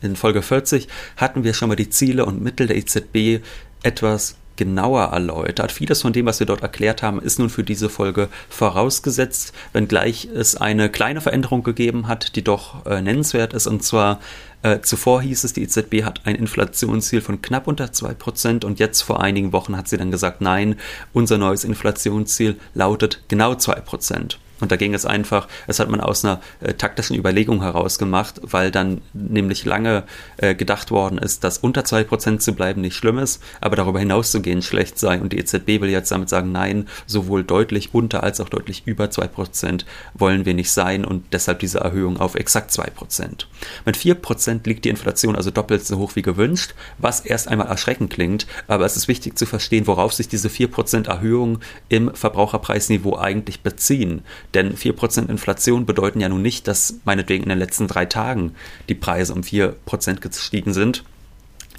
In 0.00 0.16
Folge 0.16 0.42
40 0.42 0.88
hatten 1.16 1.44
wir 1.44 1.54
schon 1.54 1.68
mal 1.68 1.76
die 1.76 1.90
Ziele 1.90 2.24
und 2.24 2.42
Mittel 2.42 2.66
der 2.68 2.76
EZB 2.76 3.42
etwas 3.82 4.36
genauer 4.58 5.04
erläutert. 5.04 5.72
Vieles 5.72 6.02
von 6.02 6.12
dem, 6.12 6.26
was 6.26 6.40
wir 6.40 6.46
dort 6.46 6.60
erklärt 6.60 7.02
haben, 7.02 7.22
ist 7.22 7.38
nun 7.38 7.48
für 7.48 7.64
diese 7.64 7.88
Folge 7.88 8.28
vorausgesetzt, 8.50 9.54
wenngleich 9.72 10.28
es 10.34 10.56
eine 10.56 10.90
kleine 10.90 11.22
Veränderung 11.22 11.62
gegeben 11.62 12.08
hat, 12.08 12.36
die 12.36 12.44
doch 12.44 12.84
äh, 12.84 13.00
nennenswert 13.00 13.54
ist. 13.54 13.66
Und 13.66 13.82
zwar 13.82 14.20
äh, 14.62 14.80
zuvor 14.80 15.22
hieß 15.22 15.44
es, 15.44 15.52
die 15.52 15.62
EZB 15.62 16.02
hat 16.04 16.26
ein 16.26 16.34
Inflationsziel 16.34 17.20
von 17.20 17.40
knapp 17.40 17.68
unter 17.68 17.86
2% 17.86 18.64
und 18.64 18.80
jetzt 18.80 19.02
vor 19.02 19.22
einigen 19.22 19.52
Wochen 19.52 19.76
hat 19.76 19.88
sie 19.88 19.96
dann 19.96 20.10
gesagt, 20.10 20.40
nein, 20.40 20.76
unser 21.12 21.38
neues 21.38 21.64
Inflationsziel 21.64 22.56
lautet 22.74 23.22
genau 23.28 23.52
2%. 23.52 24.36
Und 24.60 24.72
da 24.72 24.76
ging 24.76 24.94
es 24.94 25.06
einfach, 25.06 25.48
es 25.66 25.80
hat 25.80 25.88
man 25.88 26.00
aus 26.00 26.24
einer 26.24 26.40
äh, 26.60 26.74
taktischen 26.74 27.16
Überlegung 27.16 27.62
heraus 27.62 27.98
gemacht, 27.98 28.40
weil 28.42 28.70
dann 28.70 29.00
nämlich 29.12 29.64
lange 29.64 30.04
äh, 30.36 30.54
gedacht 30.54 30.90
worden 30.90 31.18
ist, 31.18 31.44
dass 31.44 31.58
unter 31.58 31.82
2% 31.82 32.38
zu 32.38 32.54
bleiben 32.54 32.80
nicht 32.80 32.96
schlimm 32.96 33.18
ist, 33.18 33.42
aber 33.60 33.76
darüber 33.76 33.98
hinaus 33.98 34.30
zu 34.30 34.40
gehen 34.40 34.62
schlecht 34.62 34.98
sei. 34.98 35.20
Und 35.20 35.32
die 35.32 35.38
EZB 35.38 35.80
will 35.80 35.90
jetzt 35.90 36.10
damit 36.10 36.28
sagen, 36.28 36.52
nein, 36.52 36.88
sowohl 37.06 37.44
deutlich 37.44 37.94
unter 37.94 38.22
als 38.22 38.40
auch 38.40 38.48
deutlich 38.48 38.82
über 38.86 39.06
2% 39.06 39.84
wollen 40.14 40.44
wir 40.44 40.54
nicht 40.54 40.70
sein 40.70 41.04
und 41.04 41.32
deshalb 41.32 41.60
diese 41.60 41.80
Erhöhung 41.80 42.18
auf 42.18 42.34
exakt 42.34 42.70
2%. 42.70 43.46
Mit 43.84 43.96
4% 43.96 44.60
liegt 44.64 44.84
die 44.84 44.88
Inflation 44.88 45.36
also 45.36 45.50
doppelt 45.50 45.84
so 45.84 45.98
hoch 45.98 46.16
wie 46.16 46.22
gewünscht, 46.22 46.74
was 46.98 47.20
erst 47.20 47.48
einmal 47.48 47.68
erschreckend 47.68 48.12
klingt, 48.12 48.46
aber 48.66 48.84
es 48.84 48.96
ist 48.96 49.08
wichtig 49.08 49.38
zu 49.38 49.46
verstehen, 49.46 49.86
worauf 49.86 50.12
sich 50.12 50.28
diese 50.28 50.48
4% 50.48 51.08
Erhöhung 51.08 51.60
im 51.88 52.14
Verbraucherpreisniveau 52.14 53.16
eigentlich 53.16 53.60
beziehen. 53.60 54.22
Denn 54.54 54.74
4% 54.74 55.28
Inflation 55.28 55.86
bedeuten 55.86 56.20
ja 56.20 56.28
nun 56.28 56.42
nicht, 56.42 56.68
dass 56.68 56.94
meinetwegen 57.04 57.44
in 57.44 57.50
den 57.50 57.58
letzten 57.58 57.86
drei 57.86 58.06
Tagen 58.06 58.54
die 58.88 58.94
Preise 58.94 59.34
um 59.34 59.42
4% 59.42 60.20
gestiegen 60.20 60.72
sind. 60.72 61.04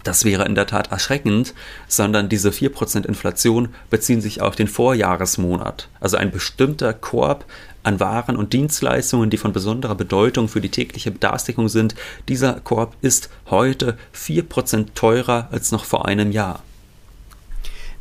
Das 0.03 0.23
wäre 0.23 0.45
in 0.45 0.55
der 0.55 0.67
Tat 0.67 0.91
erschreckend, 0.91 1.53
sondern 1.87 2.29
diese 2.29 2.51
4% 2.51 3.05
Inflation 3.05 3.69
beziehen 3.89 4.21
sich 4.21 4.41
auf 4.41 4.55
den 4.55 4.67
Vorjahresmonat. 4.67 5.89
Also 5.99 6.17
ein 6.17 6.31
bestimmter 6.31 6.93
Korb 6.93 7.45
an 7.83 7.99
Waren 7.99 8.35
und 8.35 8.53
Dienstleistungen, 8.53 9.29
die 9.29 9.37
von 9.37 9.51
besonderer 9.51 9.95
Bedeutung 9.95 10.47
für 10.47 10.61
die 10.61 10.69
tägliche 10.69 11.11
Bedarfsdeckung 11.11 11.69
sind. 11.69 11.95
Dieser 12.27 12.53
Korb 12.61 12.95
ist 13.01 13.29
heute 13.49 13.97
4% 14.15 14.93
teurer 14.95 15.49
als 15.51 15.71
noch 15.71 15.85
vor 15.85 16.05
einem 16.05 16.31
Jahr. 16.31 16.63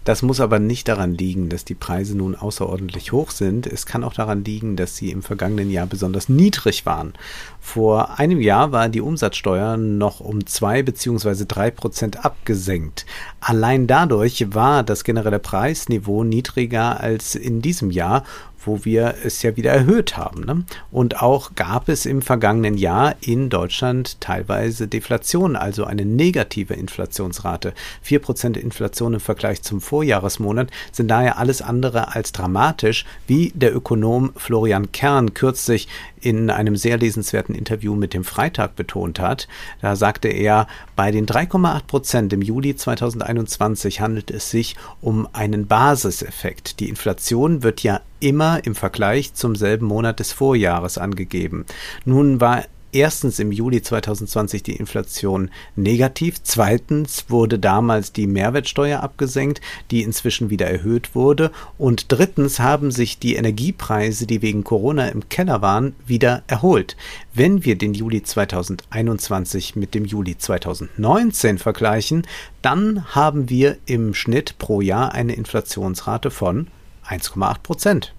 Das 0.08 0.22
muss 0.22 0.40
aber 0.40 0.58
nicht 0.58 0.88
daran 0.88 1.12
liegen, 1.12 1.50
dass 1.50 1.66
die 1.66 1.74
Preise 1.74 2.16
nun 2.16 2.34
außerordentlich 2.34 3.12
hoch 3.12 3.30
sind. 3.30 3.66
Es 3.66 3.84
kann 3.84 4.02
auch 4.02 4.14
daran 4.14 4.42
liegen, 4.42 4.74
dass 4.74 4.96
sie 4.96 5.10
im 5.10 5.22
vergangenen 5.22 5.70
Jahr 5.70 5.86
besonders 5.86 6.30
niedrig 6.30 6.86
waren. 6.86 7.12
Vor 7.60 8.18
einem 8.18 8.40
Jahr 8.40 8.72
war 8.72 8.88
die 8.88 9.02
Umsatzsteuer 9.02 9.76
noch 9.76 10.20
um 10.20 10.46
zwei 10.46 10.82
beziehungsweise 10.82 11.44
drei 11.44 11.70
Prozent 11.70 12.24
abgesenkt. 12.24 13.04
Allein 13.40 13.86
dadurch 13.86 14.54
war 14.54 14.82
das 14.82 15.04
generelle 15.04 15.40
Preisniveau 15.40 16.24
niedriger 16.24 17.00
als 17.00 17.34
in 17.34 17.60
diesem 17.60 17.90
Jahr 17.90 18.24
wo 18.68 18.84
wir 18.84 19.16
es 19.24 19.42
ja 19.42 19.56
wieder 19.56 19.72
erhöht 19.72 20.16
haben. 20.16 20.44
Ne? 20.44 20.64
Und 20.92 21.20
auch 21.20 21.54
gab 21.56 21.88
es 21.88 22.06
im 22.06 22.22
vergangenen 22.22 22.76
Jahr 22.76 23.16
in 23.20 23.48
Deutschland 23.48 24.20
teilweise 24.20 24.86
Deflation, 24.86 25.56
also 25.56 25.84
eine 25.84 26.04
negative 26.04 26.74
Inflationsrate. 26.74 27.72
4% 28.06 28.56
Inflation 28.56 29.14
im 29.14 29.20
Vergleich 29.20 29.62
zum 29.62 29.80
Vorjahresmonat 29.80 30.70
sind 30.92 31.08
daher 31.08 31.38
alles 31.38 31.62
andere 31.62 32.14
als 32.14 32.32
dramatisch, 32.32 33.04
wie 33.26 33.52
der 33.54 33.74
Ökonom 33.74 34.32
Florian 34.36 34.92
Kern 34.92 35.34
kürzlich 35.34 35.88
in 36.20 36.50
einem 36.50 36.76
sehr 36.76 36.98
lesenswerten 36.98 37.54
Interview 37.54 37.94
mit 37.94 38.14
dem 38.14 38.24
Freitag 38.24 38.76
betont 38.76 39.20
hat. 39.20 39.48
Da 39.80 39.96
sagte 39.96 40.28
er, 40.28 40.66
bei 40.96 41.10
den 41.10 41.26
3,8 41.26 41.86
Prozent 41.86 42.32
im 42.32 42.42
Juli 42.42 42.76
2021 42.76 44.00
handelt 44.00 44.30
es 44.30 44.50
sich 44.50 44.76
um 45.00 45.28
einen 45.32 45.66
Basiseffekt. 45.66 46.80
Die 46.80 46.88
Inflation 46.88 47.62
wird 47.62 47.82
ja 47.82 48.00
immer 48.20 48.64
im 48.64 48.74
Vergleich 48.74 49.34
zum 49.34 49.56
selben 49.56 49.86
Monat 49.86 50.20
des 50.20 50.32
Vorjahres 50.32 50.98
angegeben. 50.98 51.64
Nun 52.04 52.40
war 52.40 52.64
erstens 52.92 53.38
im 53.38 53.52
Juli 53.52 53.82
2020 53.82 54.62
die 54.62 54.76
Inflation 54.76 55.50
negativ, 55.76 56.42
zweitens 56.42 57.26
wurde 57.28 57.58
damals 57.58 58.12
die 58.12 58.26
Mehrwertsteuer 58.26 59.00
abgesenkt, 59.00 59.60
die 59.90 60.02
inzwischen 60.02 60.50
wieder 60.50 60.66
erhöht 60.66 61.14
wurde 61.14 61.50
und 61.76 62.06
drittens 62.08 62.60
haben 62.60 62.90
sich 62.90 63.18
die 63.18 63.36
Energiepreise, 63.36 64.26
die 64.26 64.42
wegen 64.42 64.64
Corona 64.64 65.08
im 65.08 65.28
Keller 65.28 65.60
waren, 65.62 65.94
wieder 66.06 66.42
erholt. 66.46 66.96
Wenn 67.34 67.64
wir 67.64 67.76
den 67.76 67.94
Juli 67.94 68.22
2021 68.22 69.76
mit 69.76 69.94
dem 69.94 70.04
Juli 70.04 70.38
2019 70.38 71.58
vergleichen, 71.58 72.26
dann 72.62 73.04
haben 73.14 73.48
wir 73.50 73.76
im 73.86 74.14
Schnitt 74.14 74.56
pro 74.58 74.80
Jahr 74.80 75.12
eine 75.12 75.34
Inflationsrate 75.34 76.30
von 76.30 76.68
1,8 77.08 77.58
Prozent. 77.62 78.14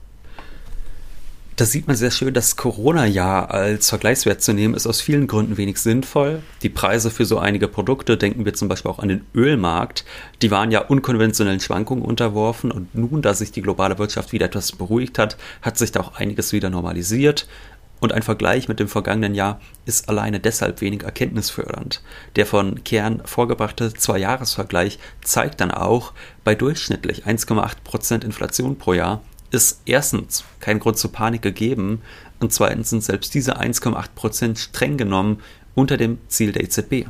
Da 1.60 1.66
sieht 1.66 1.88
man 1.88 1.98
sehr 1.98 2.12
schön, 2.12 2.34
das 2.34 2.56
Corona-Jahr 2.56 3.52
als 3.52 3.90
Vergleichswert 3.90 4.42
zu 4.42 4.54
nehmen, 4.54 4.76
ist 4.76 4.88
aus 4.88 5.02
vielen 5.02 5.28
Gründen 5.28 5.58
wenig 5.58 5.78
sinnvoll. 5.80 6.42
Die 6.62 6.70
Preise 6.70 7.12
für 7.12 7.26
so 7.26 7.38
einige 7.38 7.68
Produkte, 7.68 8.16
denken 8.16 8.46
wir 8.46 8.54
zum 8.54 8.70
Beispiel 8.70 8.90
auch 8.90 9.00
an 9.00 9.10
den 9.10 9.26
Ölmarkt, 9.36 10.06
die 10.42 10.52
waren 10.52 10.72
ja 10.72 10.80
unkonventionellen 10.80 11.60
Schwankungen 11.60 12.06
unterworfen 12.06 12.72
und 12.72 12.96
nun, 12.96 13.22
da 13.22 13.34
sich 13.34 13.52
die 13.52 13.62
globale 13.62 14.00
Wirtschaft 14.00 14.32
wieder 14.32 14.46
etwas 14.46 14.72
beruhigt 14.72 15.20
hat, 15.20 15.36
hat 15.62 15.78
sich 15.78 15.92
da 15.92 16.00
auch 16.00 16.16
einiges 16.16 16.54
wieder 16.54 16.70
normalisiert. 16.70 17.46
Und 18.00 18.14
ein 18.14 18.22
Vergleich 18.22 18.68
mit 18.68 18.80
dem 18.80 18.88
vergangenen 18.88 19.36
Jahr 19.36 19.60
ist 19.86 20.08
alleine 20.08 20.40
deshalb 20.40 20.82
wenig 20.82 21.04
erkenntnisfördernd. 21.04 22.02
Der 22.36 22.46
von 22.46 22.84
Kern 22.84 23.22
vorgebrachte 23.26 23.94
Zwei-Jahres-Vergleich 23.94 25.00
zeigt 25.22 25.60
dann 25.60 25.72
auch, 25.72 26.14
bei 26.44 26.56
durchschnittlich 26.56 27.26
1,8% 27.26 28.24
Inflation 28.24 28.78
pro 28.78 28.94
Jahr 28.94 29.22
ist 29.52 29.82
erstens 29.86 30.44
kein 30.60 30.80
Grund 30.80 30.98
zur 30.98 31.12
Panik 31.12 31.42
gegeben 31.42 32.02
und 32.40 32.54
zweitens 32.54 32.90
sind 32.92 33.04
selbst 33.04 33.34
diese 33.34 33.60
1,8% 33.60 34.58
streng 34.58 34.98
genommen 34.98 35.42
unter 35.76 35.98
dem 35.98 36.20
Ziel 36.28 36.52
der 36.52 36.64
EZB. 36.64 37.08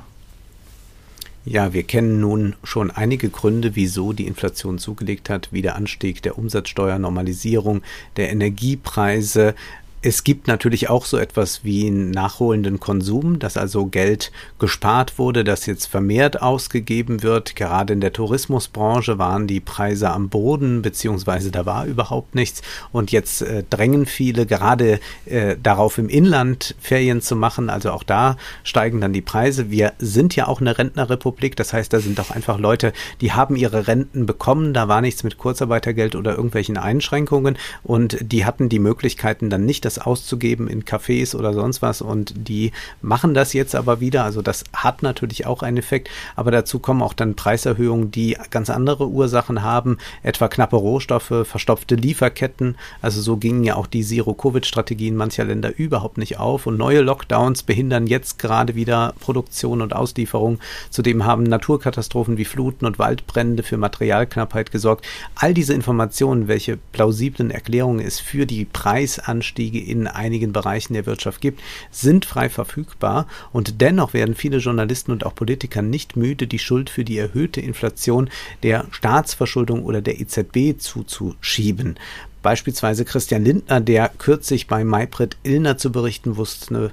Ja, 1.46 1.74
wir 1.74 1.84
kennen 1.84 2.20
nun 2.20 2.56
schon 2.64 2.92
einige 2.92 3.30
Gründe, 3.30 3.76
wieso 3.76 4.14
die 4.14 4.28
Inflation 4.28 4.78
zugelegt 4.78 5.30
hat, 5.30 5.50
wie 5.52 5.62
der 5.62 5.76
Anstieg 5.76 6.22
der 6.22 6.38
Umsatzsteuer, 6.38 7.00
Normalisierung 7.00 7.82
der 8.18 8.30
Energiepreise, 8.30 9.56
es 10.02 10.24
gibt 10.24 10.48
natürlich 10.48 10.90
auch 10.90 11.04
so 11.04 11.18
etwas 11.18 11.66
wie 11.66 11.88
einen 11.88 12.12
nachholenden 12.12 12.80
Konsum, 12.80 13.38
dass 13.38 13.58
also 13.58 13.86
Geld 13.86 14.32
gespart 14.58 15.20
wurde, 15.20 15.44
das 15.44 15.66
jetzt 15.66 15.88
vermehrt 15.88 16.42
ausgegeben 16.42 17.22
wird. 17.22 17.58
Gerade 17.58 17.94
in 17.94 18.00
der 18.00 18.14
Tourismusbranche 18.14 19.18
waren 19.18 19.46
die 19.46 19.60
Preise 19.60 20.12
am 20.12 20.30
Boden, 20.30 20.82
beziehungsweise 20.82 21.52
da 21.52 21.66
war 21.66 21.86
überhaupt 21.86 22.34
nichts. 22.34 22.62
Und 22.94 23.12
jetzt 23.12 23.42
äh, 23.42 23.64
drängen 23.70 24.06
viele 24.06 24.46
gerade 24.46 25.02
äh, 25.26 25.58
darauf, 25.62 25.98
im 25.98 26.08
Inland 26.08 26.76
Ferien 26.80 27.22
zu 27.22 27.36
machen. 27.36 27.70
Also 27.70 27.92
auch 27.92 28.04
da 28.04 28.38
steigen 28.64 29.02
dann 29.02 29.12
die 29.12 29.22
Preise. 29.22 29.70
Wir 29.70 29.92
sind 30.00 30.34
ja 30.34 30.48
auch 30.48 30.62
eine 30.62 30.78
Rentnerrepublik, 30.78 31.58
das 31.58 31.74
heißt, 31.74 31.92
da 31.92 32.00
sind 32.00 32.20
auch 32.22 32.32
einfach 32.32 32.58
Leute, 32.58 32.94
die 33.20 33.34
haben 33.34 33.58
ihre 33.58 33.88
Renten 33.88 34.26
bekommen. 34.26 34.74
Da 34.74 34.88
war 34.88 35.02
nichts 35.02 35.24
mit 35.24 35.38
Kurzarbeitergeld 35.38 36.16
oder 36.16 36.32
irgendwelchen 36.32 36.78
Einschränkungen 36.78 37.58
und 37.84 38.18
die 38.22 38.46
hatten 38.46 38.70
die 38.70 38.80
Möglichkeiten 38.80 39.50
dann 39.50 39.66
nicht, 39.66 39.89
das 39.90 40.06
auszugeben 40.06 40.68
in 40.68 40.84
Cafés 40.84 41.36
oder 41.36 41.54
sonst 41.54 41.82
was 41.82 42.02
und 42.02 42.34
die 42.36 42.72
machen 43.02 43.34
das 43.34 43.54
jetzt 43.54 43.76
aber 43.76 44.00
wieder. 44.00 44.24
Also 44.24 44.42
das 44.42 44.64
hat 44.74 45.02
natürlich 45.02 45.46
auch 45.48 45.64
einen 45.64 45.78
Effekt, 45.78 46.10
aber 46.36 46.52
dazu 46.52 46.80
kommen 46.80 47.02
auch 47.02 47.14
dann 47.14 47.36
Preiserhöhungen, 47.36 48.12
die 48.12 48.38
ganz 48.52 48.70
andere 48.70 49.08
Ursachen 49.08 49.64
haben, 49.64 49.98
etwa 50.22 50.48
knappe 50.48 50.76
Rohstoffe, 50.76 51.34
verstopfte 51.44 51.96
Lieferketten. 51.96 52.78
Also 53.02 53.22
so 53.22 53.38
gingen 53.38 53.64
ja 53.64 53.76
auch 53.76 53.88
die 53.88 54.04
Zero-Covid-Strategien 54.04 55.16
mancher 55.16 55.46
Länder 55.46 55.76
überhaupt 55.76 56.18
nicht 56.18 56.38
auf 56.38 56.68
und 56.68 56.78
neue 56.78 57.02
Lockdowns 57.02 57.64
behindern 57.64 58.06
jetzt 58.06 58.38
gerade 58.38 58.76
wieder 58.76 59.14
Produktion 59.20 59.82
und 59.82 59.96
Auslieferung. 59.96 60.60
Zudem 60.90 61.26
haben 61.26 61.44
Naturkatastrophen 61.44 62.38
wie 62.38 62.46
Fluten 62.46 62.86
und 62.86 63.00
Waldbrände 63.00 63.64
für 63.64 63.78
Materialknappheit 63.78 64.72
gesorgt. 64.72 65.08
All 65.36 65.54
diese 65.54 65.74
Informationen, 65.74 66.48
welche 66.48 66.78
plausiblen 66.92 67.50
Erklärungen 67.50 68.06
es 68.06 68.20
für 68.20 68.46
die 68.46 68.66
Preisanstiege 68.66 69.79
in 69.80 70.08
einigen 70.08 70.54
Bereichen 70.54 70.94
der 70.94 71.06
Wirtschaft 71.06 71.42
gibt, 71.42 71.62
sind 71.92 72.26
frei 72.26 72.50
verfügbar 72.50 73.28
und 73.52 73.82
dennoch 73.82 74.14
werden 74.14 74.36
viele 74.36 74.58
Journalisten 74.58 75.12
und 75.12 75.26
auch 75.26 75.36
Politiker 75.36 75.82
nicht 75.82 76.16
müde, 76.16 76.48
die 76.48 76.60
Schuld 76.60 76.90
für 76.90 77.04
die 77.04 77.18
erhöhte 77.18 77.62
Inflation 77.62 78.30
der 78.64 78.86
Staatsverschuldung 78.92 79.84
oder 79.84 80.02
der 80.02 80.20
EZB 80.20 80.80
zuzuschieben. 80.80 81.98
Beispielsweise 82.42 83.06
Christian 83.06 83.44
Lindner, 83.44 83.82
der 83.82 84.10
kürzlich 84.18 84.68
bei 84.68 84.84
Maybrit 84.84 85.38
Illner 85.44 85.78
zu 85.78 85.92
berichten 85.92 86.38
wusste, 86.38 86.92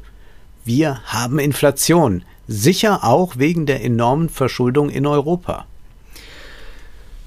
wir 0.64 1.00
haben 1.04 1.38
Inflation, 1.38 2.24
sicher 2.48 3.04
auch 3.04 3.38
wegen 3.38 3.66
der 3.66 3.84
enormen 3.84 4.28
Verschuldung 4.28 4.90
in 4.90 5.06
Europa. 5.06 5.66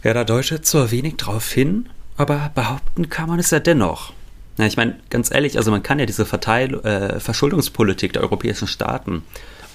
Ja, 0.04 0.14
da 0.14 0.24
deutet 0.24 0.66
zwar 0.66 0.92
wenig 0.92 1.18
drauf 1.18 1.52
hin, 1.52 1.90
aber 2.18 2.52
behaupten 2.54 3.10
kann 3.10 3.30
man 3.30 3.40
es 3.40 3.52
ja 3.52 3.60
dennoch. 3.60 4.14
Ja, 4.60 4.66
ich 4.66 4.76
meine, 4.76 4.98
ganz 5.10 5.32
ehrlich, 5.32 5.58
also 5.58 5.72
man 5.72 5.84
kann 5.84 6.00
ja 6.00 6.06
diese 6.06 6.26
Verteil 6.26 6.74
äh, 6.84 7.22
Verschuldungspolitik 7.22 8.12
der 8.12 8.24
europäischen 8.24 8.68
Staaten 8.68 9.24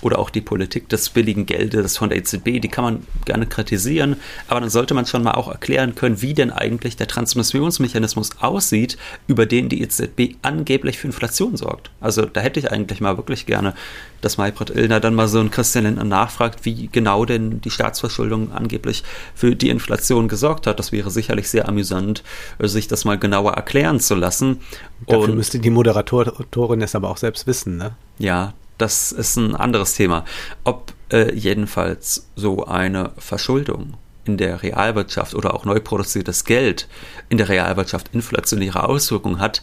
oder 0.04 0.18
auch 0.18 0.30
die 0.30 0.40
Politik 0.40 0.88
des 0.88 1.08
billigen 1.10 1.46
Geldes 1.46 1.96
von 1.96 2.10
der 2.10 2.18
EZB, 2.18 2.60
die 2.60 2.68
kann 2.68 2.84
man 2.84 3.06
gerne 3.24 3.46
kritisieren, 3.46 4.16
aber 4.48 4.60
dann 4.60 4.70
sollte 4.70 4.94
man 4.94 5.06
schon 5.06 5.22
mal 5.22 5.32
auch 5.32 5.48
erklären 5.48 5.94
können, 5.94 6.20
wie 6.20 6.34
denn 6.34 6.50
eigentlich 6.50 6.96
der 6.96 7.08
Transmissionsmechanismus 7.08 8.30
aussieht, 8.40 8.98
über 9.26 9.46
den 9.46 9.68
die 9.68 9.82
EZB 9.82 10.36
angeblich 10.42 10.98
für 10.98 11.06
Inflation 11.06 11.56
sorgt. 11.56 11.90
Also 12.00 12.26
da 12.26 12.40
hätte 12.40 12.60
ich 12.60 12.70
eigentlich 12.70 13.00
mal 13.00 13.16
wirklich 13.16 13.46
gerne, 13.46 13.74
dass 14.20 14.38
Maybrit 14.38 14.70
Illner 14.70 15.00
dann 15.00 15.14
mal 15.14 15.28
so 15.28 15.38
ein 15.38 15.50
Christian 15.50 15.84
Lindner 15.84 16.04
nachfragt, 16.04 16.64
wie 16.64 16.88
genau 16.90 17.24
denn 17.24 17.60
die 17.60 17.70
Staatsverschuldung 17.70 18.52
angeblich 18.52 19.04
für 19.34 19.54
die 19.54 19.68
Inflation 19.68 20.28
gesorgt 20.28 20.66
hat. 20.66 20.78
Das 20.78 20.92
wäre 20.92 21.10
sicherlich 21.10 21.48
sehr 21.48 21.68
amüsant, 21.68 22.22
sich 22.58 22.88
das 22.88 23.04
mal 23.04 23.18
genauer 23.18 23.52
erklären 23.52 24.00
zu 24.00 24.14
lassen. 24.14 24.60
Dafür 25.06 25.24
Und, 25.24 25.36
müsste 25.36 25.58
die 25.58 25.70
Moderatorin 25.70 26.82
es 26.82 26.94
aber 26.94 27.10
auch 27.10 27.18
selbst 27.18 27.46
wissen, 27.46 27.76
ne? 27.76 27.92
Ja, 28.18 28.54
das 28.78 29.12
ist 29.12 29.36
ein 29.36 29.54
anderes 29.54 29.94
Thema. 29.94 30.24
Ob 30.64 30.92
äh, 31.10 31.34
jedenfalls 31.34 32.28
so 32.36 32.66
eine 32.66 33.12
Verschuldung 33.18 33.94
in 34.24 34.36
der 34.36 34.62
Realwirtschaft 34.62 35.34
oder 35.34 35.54
auch 35.54 35.64
neu 35.64 35.80
produziertes 35.80 36.44
Geld 36.44 36.88
in 37.28 37.38
der 37.38 37.48
Realwirtschaft 37.48 38.10
inflationäre 38.12 38.88
Auswirkungen 38.88 39.38
hat, 39.38 39.62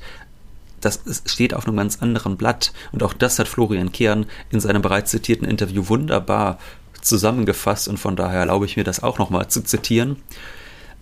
das 0.82 1.02
steht 1.26 1.54
auf 1.54 1.68
einem 1.68 1.78
ganz 1.78 2.02
anderen 2.02 2.38
Blatt. 2.38 2.74
Und 2.92 3.04
auch 3.04 3.14
das 3.14 3.38
hat 3.40 3.48
Florian 3.48 3.92
Kern 3.92 4.26
in 4.50 4.60
seinem 4.60 4.82
bereits 4.82 5.12
zitierten 5.12 5.48
Interview 5.48 5.88
wunderbar 5.88 6.58
zusammengefasst 7.02 7.88
und 7.88 7.98
von 7.98 8.16
daher 8.16 8.42
erlaube 8.42 8.66
ich 8.66 8.78
mir 8.78 8.84
das 8.84 9.02
auch 9.02 9.18
nochmal 9.18 9.48
zu 9.48 9.64
zitieren. 9.64 10.18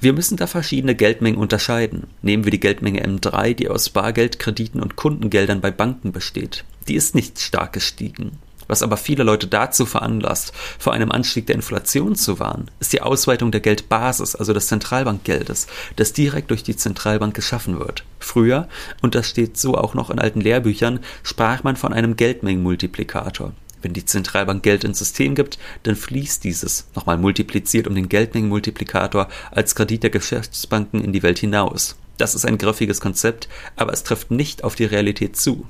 Wir 0.01 0.13
müssen 0.13 0.38
da 0.38 0.48
verschiedene 0.48 0.96
Geldmengen 0.96 1.39
unterscheiden. 1.39 2.08
Nehmen 2.22 2.46
wir 2.46 2.51
die 2.51 2.60
Geldmenge 2.62 3.06
M3, 3.06 3.54
die 3.54 3.68
aus 3.68 3.89
Bargeld, 3.89 4.39
Krediten 4.39 4.82
und 4.82 4.96
Kundengeldern 4.96 5.60
bei 5.60 5.72
Banken 5.72 6.13
besteht. 6.13 6.63
Die 6.89 6.96
ist 6.96 7.13
nicht 7.13 7.39
stark 7.39 7.74
gestiegen. 7.74 8.39
Was 8.67 8.81
aber 8.81 8.98
viele 8.98 9.24
Leute 9.24 9.46
dazu 9.46 9.86
veranlasst, 9.86 10.53
vor 10.79 10.91
einem 10.91 11.12
Anstieg 11.12 11.46
der 11.46 11.55
Inflation 11.55 12.15
zu 12.15 12.39
warnen, 12.39 12.72
ist 12.79 12.93
die 12.93 13.01
Ausweitung 13.01 13.51
der 13.51 13.62
Geldbasis, 13.62 14.36
also 14.36 14.53
des 14.53 14.67
Zentralbankgeldes, 14.67 15.67
das 15.98 16.13
direkt 16.13 16.50
durch 16.50 16.63
die 16.63 16.75
Zentralbank 16.75 17.36
geschaffen 17.36 17.79
wird. 17.79 18.05
Früher, 18.19 18.67
und 19.03 19.13
das 19.13 19.27
steht 19.27 19.55
so 19.58 19.75
auch 19.75 19.93
noch 19.93 20.10
in 20.10 20.17
alten 20.17 20.41
Lehrbüchern, 20.41 21.00
sprach 21.22 21.63
man 21.63 21.75
von 21.75 21.93
einem 21.93 22.15
Geldmengenmultiplikator. 22.15 23.53
Wenn 23.84 23.93
die 23.93 24.05
Zentralbank 24.05 24.63
Geld 24.63 24.84
ins 24.84 24.98
System 24.98 25.36
gibt, 25.36 25.60
dann 25.84 25.96
fließt 25.96 26.43
dieses, 26.43 26.88
nochmal 26.96 27.19
multipliziert 27.19 27.88
um 27.88 27.93
den 27.93 28.10
Geldmengenmultiplikator, 28.10 29.29
als 29.51 29.75
Kredit 29.75 30.01
der 30.01 30.10
Geschäftsbanken 30.10 31.03
in 31.03 31.13
die 31.13 31.24
Welt 31.24 31.38
hinaus. 31.38 31.98
Das 32.17 32.34
ist 32.34 32.46
ein 32.46 32.58
griffiges 32.58 33.00
Konzept, 33.00 33.48
aber 33.75 33.93
es 33.93 34.03
trifft 34.03 34.31
nicht 34.31 34.63
auf 34.63 34.75
die 34.75 34.86
Realität 34.86 35.38
zu. 35.38 35.67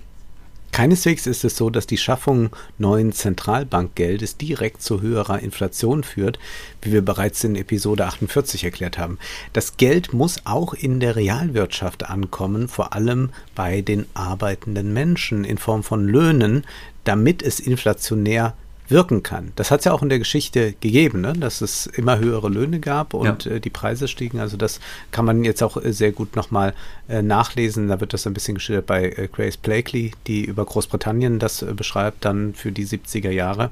Keineswegs 0.71 1.27
ist 1.27 1.43
es 1.43 1.57
so, 1.57 1.69
dass 1.69 1.87
die 1.87 1.97
Schaffung 1.97 2.51
neuen 2.77 3.11
Zentralbankgeldes 3.11 4.37
direkt 4.37 4.81
zu 4.81 5.01
höherer 5.01 5.39
Inflation 5.39 6.03
führt, 6.03 6.39
wie 6.81 6.91
wir 6.91 7.01
bereits 7.01 7.43
in 7.43 7.55
Episode 7.55 8.05
48 8.05 8.63
erklärt 8.63 8.97
haben. 8.97 9.17
Das 9.51 9.77
Geld 9.77 10.13
muss 10.13 10.45
auch 10.45 10.73
in 10.73 10.99
der 10.99 11.15
Realwirtschaft 11.15 12.09
ankommen, 12.09 12.67
vor 12.67 12.93
allem 12.93 13.29
bei 13.55 13.81
den 13.81 14.05
arbeitenden 14.13 14.93
Menschen 14.93 15.43
in 15.43 15.57
Form 15.57 15.83
von 15.83 16.07
Löhnen, 16.07 16.63
damit 17.03 17.41
es 17.41 17.59
inflationär 17.59 18.53
wirken 18.89 19.23
kann. 19.23 19.51
Das 19.55 19.71
hat 19.71 19.79
es 19.79 19.85
ja 19.85 19.93
auch 19.93 20.01
in 20.01 20.09
der 20.09 20.19
Geschichte 20.19 20.73
gegeben, 20.79 21.21
ne? 21.21 21.33
dass 21.33 21.61
es 21.61 21.87
immer 21.87 22.19
höhere 22.19 22.49
Löhne 22.49 22.79
gab 22.79 23.13
und 23.13 23.45
ja. 23.45 23.51
äh, 23.51 23.59
die 23.59 23.69
Preise 23.69 24.07
stiegen. 24.07 24.39
Also 24.39 24.57
das 24.57 24.79
kann 25.11 25.25
man 25.25 25.43
jetzt 25.43 25.61
auch 25.63 25.77
äh, 25.77 25.93
sehr 25.93 26.11
gut 26.11 26.35
nochmal 26.35 26.73
äh, 27.07 27.21
nachlesen. 27.21 27.87
Da 27.87 27.99
wird 27.99 28.13
das 28.13 28.25
ein 28.27 28.33
bisschen 28.33 28.55
geschildert 28.55 28.85
bei 28.85 29.09
äh, 29.09 29.27
Grace 29.31 29.57
Blakely, 29.57 30.11
die 30.27 30.45
über 30.45 30.65
Großbritannien 30.65 31.39
das 31.39 31.61
äh, 31.61 31.73
beschreibt, 31.73 32.25
dann 32.25 32.53
für 32.53 32.71
die 32.71 32.85
70er 32.85 33.31
Jahre. 33.31 33.71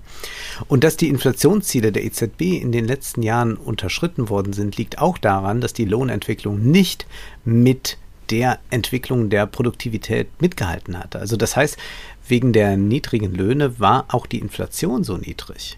Und 0.67 0.83
dass 0.83 0.97
die 0.97 1.09
Inflationsziele 1.09 1.91
der 1.91 2.03
EZB 2.03 2.41
in 2.61 2.71
den 2.71 2.85
letzten 2.85 3.23
Jahren 3.23 3.55
unterschritten 3.55 4.29
worden 4.29 4.53
sind, 4.53 4.77
liegt 4.77 4.99
auch 4.99 5.17
daran, 5.17 5.61
dass 5.61 5.73
die 5.73 5.85
Lohnentwicklung 5.85 6.61
nicht 6.61 7.07
mit 7.45 7.97
der 8.29 8.59
Entwicklung 8.69 9.29
der 9.29 9.45
Produktivität 9.45 10.27
mitgehalten 10.41 10.99
hatte. 10.99 11.19
Also 11.19 11.37
das 11.37 11.55
heißt, 11.55 11.77
wegen 12.27 12.53
der 12.53 12.77
niedrigen 12.77 13.33
Löhne 13.33 13.79
war 13.79 14.05
auch 14.09 14.25
die 14.25 14.39
Inflation 14.39 15.03
so 15.03 15.17
niedrig. 15.17 15.77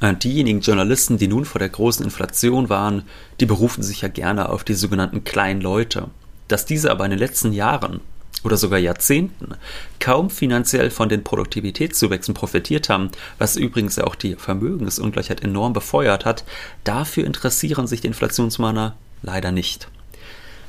Äh, 0.00 0.14
diejenigen 0.14 0.60
Journalisten, 0.60 1.16
die 1.16 1.28
nun 1.28 1.44
vor 1.44 1.58
der 1.58 1.68
großen 1.68 2.04
Inflation 2.04 2.68
waren, 2.68 3.04
die 3.40 3.46
berufen 3.46 3.82
sich 3.82 4.00
ja 4.00 4.08
gerne 4.08 4.48
auf 4.48 4.64
die 4.64 4.74
sogenannten 4.74 5.24
kleinen 5.24 5.60
Leute. 5.60 6.08
Dass 6.48 6.66
diese 6.66 6.90
aber 6.90 7.04
in 7.04 7.12
den 7.12 7.20
letzten 7.20 7.52
Jahren 7.52 8.00
oder 8.42 8.56
sogar 8.56 8.78
Jahrzehnten 8.78 9.54
kaum 10.00 10.28
finanziell 10.28 10.90
von 10.90 11.08
den 11.08 11.22
Produktivitätszuwächsen 11.22 12.34
profitiert 12.34 12.88
haben, 12.88 13.10
was 13.38 13.56
übrigens 13.56 13.98
auch 13.98 14.16
die 14.16 14.34
Vermögensungleichheit 14.34 15.42
enorm 15.42 15.72
befeuert 15.72 16.24
hat, 16.24 16.44
dafür 16.82 17.24
interessieren 17.24 17.86
sich 17.86 18.00
die 18.00 18.08
Inflationsmahner 18.08 18.96
leider 19.22 19.52
nicht. 19.52 19.88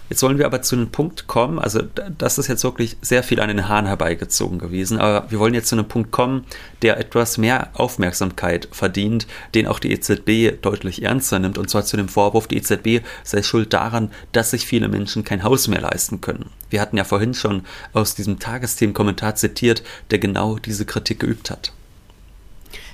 Jetzt 0.09 0.21
wollen 0.21 0.37
wir 0.37 0.45
aber 0.45 0.61
zu 0.61 0.75
einem 0.75 0.91
Punkt 0.91 1.27
kommen, 1.27 1.59
also 1.59 1.81
das 2.17 2.37
ist 2.37 2.47
jetzt 2.47 2.63
wirklich 2.63 2.97
sehr 3.01 3.23
viel 3.23 3.39
an 3.39 3.47
den 3.47 3.67
Haaren 3.67 3.85
herbeigezogen 3.85 4.59
gewesen, 4.59 4.99
aber 4.99 5.31
wir 5.31 5.39
wollen 5.39 5.53
jetzt 5.53 5.69
zu 5.69 5.75
einem 5.75 5.87
Punkt 5.87 6.11
kommen, 6.11 6.45
der 6.81 6.97
etwas 6.97 7.37
mehr 7.37 7.69
Aufmerksamkeit 7.73 8.67
verdient, 8.71 9.27
den 9.55 9.65
auch 9.65 9.79
die 9.79 9.91
EZB 9.91 10.61
deutlich 10.61 11.03
ernster 11.03 11.39
nimmt, 11.39 11.57
und 11.57 11.69
zwar 11.69 11.85
zu 11.85 11.97
dem 11.97 12.09
Vorwurf, 12.09 12.47
die 12.47 12.57
EZB 12.57 13.03
sei 13.23 13.41
schuld 13.43 13.73
daran, 13.73 14.11
dass 14.33 14.51
sich 14.51 14.67
viele 14.67 14.89
Menschen 14.89 15.23
kein 15.23 15.43
Haus 15.43 15.67
mehr 15.67 15.81
leisten 15.81 16.21
können. 16.21 16.49
Wir 16.69 16.81
hatten 16.81 16.97
ja 16.97 17.05
vorhin 17.05 17.33
schon 17.33 17.63
aus 17.93 18.13
diesem 18.13 18.39
Tagesthemen-Kommentar 18.39 19.35
zitiert, 19.35 19.83
der 20.11 20.19
genau 20.19 20.57
diese 20.57 20.85
Kritik 20.85 21.21
geübt 21.21 21.49
hat. 21.49 21.71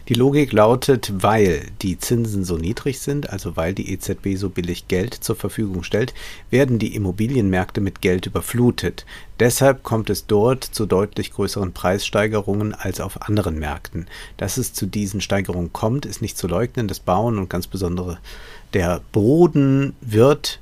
Die 0.09 0.15
Logik 0.15 0.53
lautet, 0.53 1.13
weil 1.21 1.67
die 1.83 1.99
Zinsen 1.99 2.43
so 2.43 2.57
niedrig 2.57 2.99
sind, 2.99 3.29
also 3.29 3.55
weil 3.55 3.75
die 3.75 3.93
EZB 3.93 4.37
so 4.37 4.49
billig 4.49 4.87
Geld 4.87 5.13
zur 5.13 5.35
Verfügung 5.35 5.83
stellt, 5.83 6.15
werden 6.49 6.79
die 6.79 6.95
Immobilienmärkte 6.95 7.79
mit 7.79 8.01
Geld 8.01 8.25
überflutet. 8.25 9.05
Deshalb 9.39 9.83
kommt 9.83 10.09
es 10.09 10.25
dort 10.25 10.63
zu 10.63 10.87
deutlich 10.87 11.31
größeren 11.31 11.73
Preissteigerungen 11.73 12.73
als 12.73 13.01
auf 13.01 13.21
anderen 13.21 13.59
Märkten. 13.59 14.07
Dass 14.37 14.57
es 14.57 14.73
zu 14.73 14.87
diesen 14.87 15.21
Steigerungen 15.21 15.73
kommt, 15.73 16.07
ist 16.07 16.23
nicht 16.23 16.39
zu 16.39 16.47
leugnen. 16.47 16.87
Das 16.87 16.99
Bauen 16.99 17.37
und 17.37 17.51
ganz 17.51 17.67
besondere 17.67 18.17
der 18.73 19.01
Boden 19.11 19.93
wird 20.01 20.59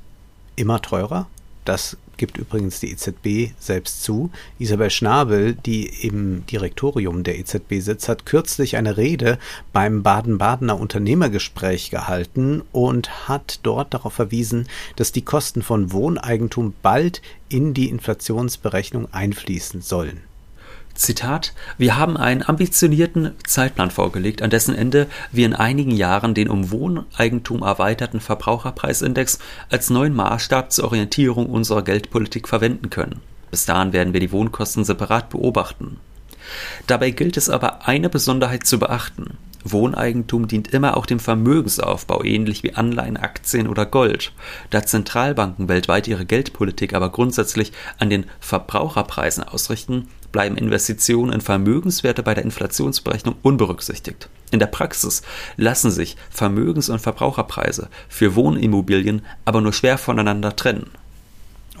immer 0.56 0.82
teurer. 0.82 1.26
Das 1.64 1.96
gibt 2.18 2.36
übrigens 2.36 2.80
die 2.80 2.92
EZB 2.92 3.54
selbst 3.58 4.02
zu. 4.02 4.30
Isabel 4.58 4.90
Schnabel, 4.90 5.54
die 5.54 5.86
im 6.06 6.44
Direktorium 6.46 7.24
der 7.24 7.38
EZB 7.38 7.80
sitzt, 7.80 8.08
hat 8.08 8.26
kürzlich 8.26 8.76
eine 8.76 8.98
Rede 8.98 9.38
beim 9.72 10.02
Baden-Badener 10.02 10.78
Unternehmergespräch 10.78 11.90
gehalten 11.90 12.62
und 12.72 13.28
hat 13.28 13.60
dort 13.62 13.94
darauf 13.94 14.12
verwiesen, 14.12 14.68
dass 14.96 15.12
die 15.12 15.22
Kosten 15.22 15.62
von 15.62 15.92
Wohneigentum 15.92 16.74
bald 16.82 17.22
in 17.48 17.72
die 17.72 17.88
Inflationsberechnung 17.88 19.12
einfließen 19.12 19.80
sollen. 19.80 20.27
Zitat, 20.98 21.54
wir 21.78 21.96
haben 21.96 22.16
einen 22.16 22.42
ambitionierten 22.42 23.30
Zeitplan 23.46 23.92
vorgelegt, 23.92 24.42
an 24.42 24.50
dessen 24.50 24.74
Ende 24.74 25.06
wir 25.30 25.46
in 25.46 25.54
einigen 25.54 25.92
Jahren 25.92 26.34
den 26.34 26.50
um 26.50 26.72
Wohneigentum 26.72 27.62
erweiterten 27.62 28.20
Verbraucherpreisindex 28.20 29.38
als 29.70 29.90
neuen 29.90 30.14
Maßstab 30.14 30.72
zur 30.72 30.86
Orientierung 30.86 31.46
unserer 31.46 31.82
Geldpolitik 31.82 32.48
verwenden 32.48 32.90
können. 32.90 33.20
Bis 33.52 33.64
dahin 33.64 33.92
werden 33.92 34.12
wir 34.12 34.20
die 34.20 34.32
Wohnkosten 34.32 34.84
separat 34.84 35.30
beobachten. 35.30 35.98
Dabei 36.88 37.10
gilt 37.10 37.36
es 37.36 37.48
aber 37.48 37.86
eine 37.86 38.08
Besonderheit 38.08 38.66
zu 38.66 38.78
beachten. 38.78 39.38
Wohneigentum 39.64 40.48
dient 40.48 40.68
immer 40.68 40.96
auch 40.96 41.06
dem 41.06 41.20
Vermögensaufbau, 41.20 42.24
ähnlich 42.24 42.62
wie 42.62 42.74
Anleihen, 42.74 43.16
Aktien 43.16 43.68
oder 43.68 43.86
Gold. 43.86 44.32
Da 44.70 44.84
Zentralbanken 44.84 45.68
weltweit 45.68 46.08
ihre 46.08 46.24
Geldpolitik 46.24 46.94
aber 46.94 47.10
grundsätzlich 47.10 47.72
an 47.98 48.10
den 48.10 48.26
Verbraucherpreisen 48.40 49.44
ausrichten, 49.44 50.08
bleiben 50.32 50.56
Investitionen 50.56 51.32
in 51.32 51.40
Vermögenswerte 51.40 52.22
bei 52.22 52.34
der 52.34 52.44
Inflationsberechnung 52.44 53.36
unberücksichtigt. 53.42 54.28
In 54.50 54.58
der 54.58 54.66
Praxis 54.66 55.22
lassen 55.56 55.90
sich 55.90 56.16
Vermögens- 56.30 56.88
und 56.88 57.00
Verbraucherpreise 57.00 57.88
für 58.08 58.34
Wohnimmobilien 58.34 59.22
aber 59.44 59.60
nur 59.60 59.72
schwer 59.72 59.98
voneinander 59.98 60.56
trennen. 60.56 60.90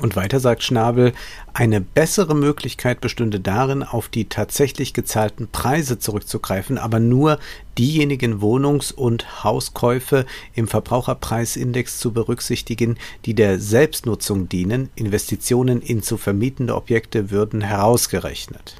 Und 0.00 0.14
weiter 0.14 0.38
sagt 0.38 0.62
Schnabel, 0.62 1.12
eine 1.52 1.80
bessere 1.80 2.34
Möglichkeit 2.34 3.00
bestünde 3.00 3.40
darin, 3.40 3.82
auf 3.82 4.08
die 4.08 4.26
tatsächlich 4.28 4.94
gezahlten 4.94 5.48
Preise 5.48 5.98
zurückzugreifen, 5.98 6.78
aber 6.78 7.00
nur 7.00 7.38
diejenigen 7.76 8.40
Wohnungs- 8.40 8.92
und 8.92 9.42
Hauskäufe 9.44 10.24
im 10.54 10.68
Verbraucherpreisindex 10.68 11.98
zu 11.98 12.12
berücksichtigen, 12.12 12.96
die 13.24 13.34
der 13.34 13.58
Selbstnutzung 13.58 14.48
dienen. 14.48 14.90
Investitionen 14.94 15.82
in 15.82 16.02
zu 16.02 16.16
vermietende 16.16 16.74
Objekte 16.74 17.30
würden 17.30 17.60
herausgerechnet. 17.60 18.76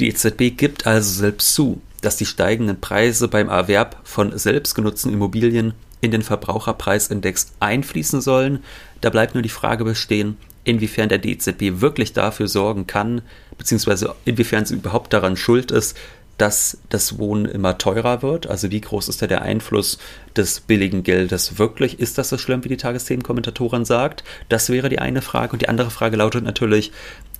Die 0.00 0.08
EZB 0.08 0.56
gibt 0.56 0.86
also 0.86 1.10
selbst 1.10 1.54
zu, 1.54 1.80
dass 2.00 2.16
die 2.16 2.26
steigenden 2.26 2.80
Preise 2.80 3.28
beim 3.28 3.48
Erwerb 3.48 4.00
von 4.04 4.36
selbstgenutzten 4.36 5.12
Immobilien 5.12 5.74
in 6.00 6.10
den 6.10 6.22
Verbraucherpreisindex 6.22 7.52
einfließen 7.60 8.20
sollen. 8.20 8.62
Da 9.00 9.10
bleibt 9.10 9.34
nur 9.34 9.42
die 9.42 9.48
Frage 9.48 9.84
bestehen, 9.84 10.36
inwiefern 10.64 11.08
der 11.08 11.18
DZB 11.18 11.80
wirklich 11.80 12.12
dafür 12.12 12.48
sorgen 12.48 12.86
kann, 12.86 13.22
beziehungsweise 13.56 14.14
inwiefern 14.24 14.64
sie 14.64 14.74
überhaupt 14.74 15.12
daran 15.12 15.36
schuld 15.36 15.70
ist, 15.70 15.96
dass 16.38 16.78
das 16.88 17.18
Wohnen 17.18 17.46
immer 17.46 17.78
teurer 17.78 18.22
wird. 18.22 18.46
Also 18.46 18.70
wie 18.70 18.80
groß 18.80 19.08
ist 19.08 19.20
da 19.20 19.26
der 19.26 19.42
Einfluss 19.42 19.98
des 20.36 20.60
billigen 20.60 21.02
Geldes 21.02 21.58
wirklich? 21.58 21.98
Ist 21.98 22.16
das 22.16 22.28
so 22.28 22.38
schlimm, 22.38 22.64
wie 22.64 22.68
die 22.68 22.76
Tagesthemenkommentatorin 22.76 23.84
sagt? 23.84 24.22
Das 24.48 24.70
wäre 24.70 24.88
die 24.88 25.00
eine 25.00 25.20
Frage. 25.20 25.52
Und 25.52 25.62
die 25.62 25.68
andere 25.68 25.90
Frage 25.90 26.16
lautet 26.16 26.44
natürlich, 26.44 26.92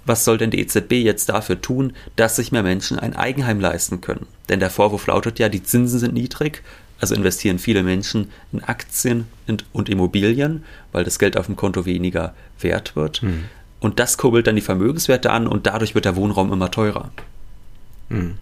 was 0.04 0.24
soll 0.24 0.38
denn 0.38 0.50
die 0.50 0.60
EZB 0.60 0.94
jetzt 0.94 1.28
dafür 1.28 1.60
tun, 1.60 1.92
dass 2.16 2.36
sich 2.36 2.50
mehr 2.50 2.62
Menschen 2.62 2.98
ein 2.98 3.14
Eigenheim 3.14 3.60
leisten 3.60 4.00
können? 4.00 4.26
Denn 4.48 4.58
der 4.58 4.70
Vorwurf 4.70 5.06
lautet 5.06 5.38
ja, 5.38 5.48
die 5.48 5.62
Zinsen 5.62 6.00
sind 6.00 6.14
niedrig, 6.14 6.62
also 7.00 7.14
investieren 7.14 7.58
viele 7.58 7.82
Menschen 7.82 8.30
in 8.52 8.62
Aktien 8.62 9.26
und 9.72 9.88
Immobilien, 9.88 10.64
weil 10.92 11.04
das 11.04 11.18
Geld 11.18 11.36
auf 11.36 11.46
dem 11.46 11.56
Konto 11.56 11.86
weniger 11.86 12.34
wert 12.60 12.96
wird. 12.96 13.22
Hm. 13.22 13.44
Und 13.80 14.00
das 14.00 14.18
kurbelt 14.18 14.46
dann 14.46 14.56
die 14.56 14.62
Vermögenswerte 14.62 15.30
an 15.30 15.46
und 15.46 15.66
dadurch 15.66 15.94
wird 15.94 16.04
der 16.04 16.16
Wohnraum 16.16 16.52
immer 16.52 16.70
teurer. 16.70 17.10
Hm. 18.08 18.34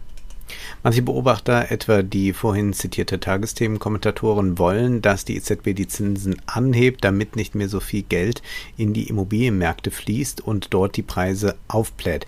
Manche 0.83 1.03
Beobachter, 1.03 1.73
etwa 1.73 2.03
die 2.03 2.33
vorhin 2.33 2.73
zitierte 2.73 3.19
Tagesthemenkommentatoren, 3.19 4.59
wollen, 4.59 5.03
dass 5.03 5.25
die 5.25 5.37
EZB 5.37 5.75
die 5.75 5.89
Zinsen 5.89 6.37
anhebt, 6.47 7.05
damit 7.05 7.35
nicht 7.35 7.55
mehr 7.55 7.69
so 7.69 7.81
viel 7.81 8.03
Geld 8.03 8.43
in 8.77 8.93
die 8.93 9.09
Immobilienmärkte 9.09 9.91
fließt 9.91 10.41
und 10.41 10.73
dort 10.73 10.97
die 10.97 11.03
Preise 11.03 11.57
aufbläht. 11.67 12.27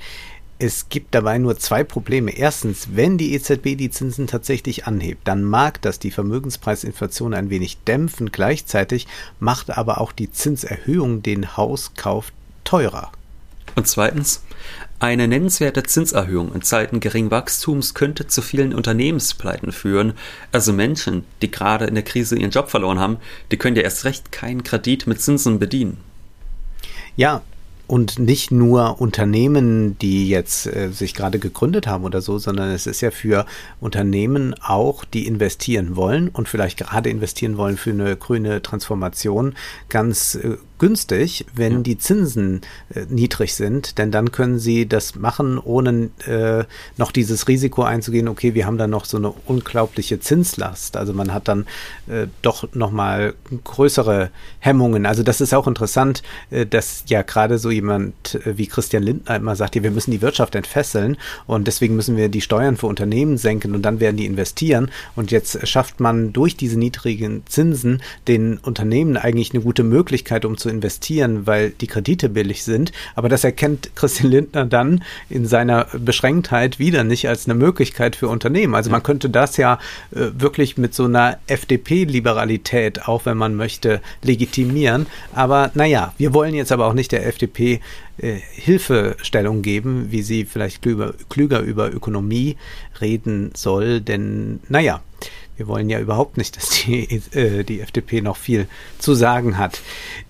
Es 0.61 0.89
gibt 0.89 1.15
dabei 1.15 1.39
nur 1.39 1.57
zwei 1.59 1.85
Probleme. 1.85 2.37
Erstens, 2.37 2.89
wenn 2.95 3.17
die 3.17 3.33
EZB 3.35 3.77
die 3.77 3.91
Zinsen 3.91 4.27
tatsächlich 4.27 4.87
anhebt, 4.87 5.29
dann 5.29 5.45
mag 5.45 5.81
das 5.83 6.01
die 6.01 6.11
Vermögenspreisinflation 6.11 7.33
ein 7.33 7.49
wenig 7.49 7.79
dämpfen. 7.85 8.33
Gleichzeitig 8.33 9.07
macht 9.39 9.71
aber 9.71 10.01
auch 10.01 10.11
die 10.11 10.33
Zinserhöhung 10.33 11.23
den 11.23 11.57
Hauskauf 11.57 12.33
teurer. 12.65 13.13
Und 13.77 13.87
zweitens, 13.87 14.43
eine 14.99 15.29
nennenswerte 15.29 15.85
Zinserhöhung 15.85 16.53
in 16.53 16.63
Zeiten 16.63 16.99
geringen 16.99 17.31
Wachstums 17.31 17.95
könnte 17.95 18.27
zu 18.27 18.43
vielen 18.43 18.75
Unternehmenspleiten 18.75 19.71
führen. 19.71 20.15
Also 20.51 20.73
Menschen, 20.73 21.25
die 21.41 21.53
gerade 21.53 21.85
in 21.85 21.95
der 21.95 22.03
Krise 22.03 22.37
ihren 22.37 22.51
Job 22.51 22.69
verloren 22.69 22.99
haben, 22.99 23.19
die 23.53 23.59
können 23.59 23.77
ja 23.77 23.83
erst 23.83 24.05
recht 24.05 24.33
keinen 24.33 24.65
Kredit 24.65 25.07
mit 25.07 25.23
Zinsen 25.23 25.61
bedienen. 25.61 25.99
Ja, 27.15 27.43
und 27.89 28.19
nicht 28.19 28.51
nur 28.53 29.01
Unternehmen, 29.01 29.99
die 29.99 30.29
jetzt 30.29 30.67
äh, 30.67 30.91
sich 30.93 31.15
gerade 31.15 31.39
gegründet 31.39 31.87
haben 31.87 32.05
oder 32.05 32.21
so, 32.21 32.39
sondern 32.39 32.71
es 32.71 32.87
ist 32.87 33.01
ja 33.01 33.11
für 33.11 33.47
Unternehmen 33.81 34.55
auch, 34.61 35.05
die 35.07 35.27
investieren 35.27 35.97
wollen 35.97 36.29
und 36.29 36.49
vielleicht 36.49 36.79
gerade 36.79 37.09
investieren 37.09 37.57
wollen 37.57 37.79
für 37.79 37.91
eine 37.91 38.15
grüne 38.15 38.63
Transformation, 38.63 39.55
ganz 39.89 40.35
äh, 40.37 40.59
günstig, 40.79 41.47
wenn 41.55 41.73
ja. 41.73 41.79
die 41.81 41.99
Zinsen 41.99 42.63
äh, 42.95 43.05
niedrig 43.09 43.55
sind, 43.55 43.99
denn 43.99 44.11
dann 44.11 44.33
können 44.33 44.59
sie 44.59 44.87
das 44.87 45.15
machen, 45.15 45.59
ohne 45.59 46.11
äh, 46.27 46.65
noch 46.97 47.13
dieses 47.13 47.49
Risiko 47.49 47.83
einzugehen, 47.83 48.29
okay, 48.29 48.55
wir 48.55 48.67
haben 48.67 48.79
da 48.79 48.87
noch 48.87 49.05
so 49.05 49.17
eine 49.17 49.33
unglaubliche 49.47 50.21
Zinslast. 50.21 50.97
Also 50.97 51.13
man 51.13 51.33
hat 51.33 51.49
dann 51.49 51.67
äh, 52.09 52.27
doch 52.43 52.73
nochmal 52.75 53.35
größere 53.65 54.31
Hemmungen. 54.61 55.07
Also 55.07 55.23
das 55.23 55.41
ist 55.41 55.55
auch 55.55 55.67
interessant, 55.67 56.23
äh, 56.51 56.67
dass 56.67 57.05
ja 57.07 57.23
gerade 57.23 57.59
so 57.59 57.71
jemand 57.71 58.35
äh, 58.35 58.57
wie 58.59 58.67
Christian 58.67 59.03
Lindner 59.03 59.37
immer 59.37 59.57
sagt, 59.57 59.77
ja, 59.77 59.83
wir 59.83 59.91
müssen 59.91 60.11
die 60.11 60.23
Wirtschaft 60.23 60.55
entfesseln 60.55 61.17
und 61.47 61.67
deswegen 61.67 61.97
müssen 61.97 62.17
wir 62.17 62.29
die 62.29 62.41
Steuern 62.41 62.77
für 62.77 62.87
Unternehmen 62.87 63.39
senken 63.39 63.75
und 63.75 63.83
dann 63.83 64.01
werden 64.01 64.17
die 64.17 64.27
investieren. 64.27 64.91
Und 65.17 65.31
jetzt 65.31 65.67
schafft 65.67 66.01
man 66.01 66.33
durch 66.33 66.57
diese 66.57 66.79
niedrigen 66.79 67.43
Zinsen 67.47 68.03
den 68.27 68.59
Unternehmen 68.59 69.17
eigentlich 69.17 69.53
eine 69.53 69.63
gute 69.63 69.83
Möglichkeit, 69.83 70.45
um 70.45 70.57
zu 70.57 70.68
investieren, 70.69 71.47
weil 71.47 71.71
die 71.71 71.87
Kredite 71.87 72.29
billig 72.29 72.65
sind. 72.65 72.93
Aber 73.15 73.29
das 73.29 73.45
erkennt 73.45 73.91
Christian 73.95 74.31
Lindner 74.31 74.65
dann 74.65 75.03
in 75.29 75.47
seiner 75.47 75.87
Beschränktheit 75.93 76.79
wieder 76.79 77.05
nicht 77.05 77.29
als 77.29 77.47
eine 77.47 77.55
Möglichkeit 77.55 78.17
für 78.17 78.29
Unternehmen. 78.29 78.75
Also 78.75 78.91
man 78.91 79.03
könnte 79.03 79.31
das 79.31 79.57
ja 79.57 79.79
äh, 80.11 80.31
wirklich 80.39 80.77
mit 80.77 80.95
so 80.95 81.05
einer 81.05 81.39
FDP-Liberalität, 81.47 83.09
auch 83.09 83.27
wenn 83.27 83.37
man 83.37 83.55
möchte, 83.55 84.01
legitimieren. 84.23 85.07
Aber 85.35 85.71
naja, 85.75 86.15
wir 86.19 86.35
wollen 86.35 86.55
jetzt 86.55 86.73
aber 86.73 86.87
auch 86.87 86.95
nicht 86.95 87.13
der 87.13 87.27
FDP 87.27 87.81
äh, 88.19 88.35
Hilfestellung 88.53 89.63
geben, 89.63 90.09
wie 90.11 90.23
sie 90.23 90.45
vielleicht 90.45 90.83
klüger, 90.83 91.15
klüger 91.29 91.61
über 91.61 91.93
Ökonomie 91.93 92.57
reden 93.01 93.53
soll. 93.55 94.01
Denn 94.01 94.61
naja, 94.69 95.01
wir 95.59 95.67
wollen 95.67 95.91
ja 95.91 95.99
überhaupt 95.99 96.37
nicht, 96.37 96.57
dass 96.57 96.71
die, 96.71 97.21
äh, 97.33 97.65
die 97.65 97.81
FDP 97.81 98.21
noch 98.21 98.37
viel 98.37 98.69
zu 98.99 99.15
sagen 99.15 99.59
hat. 99.59 99.81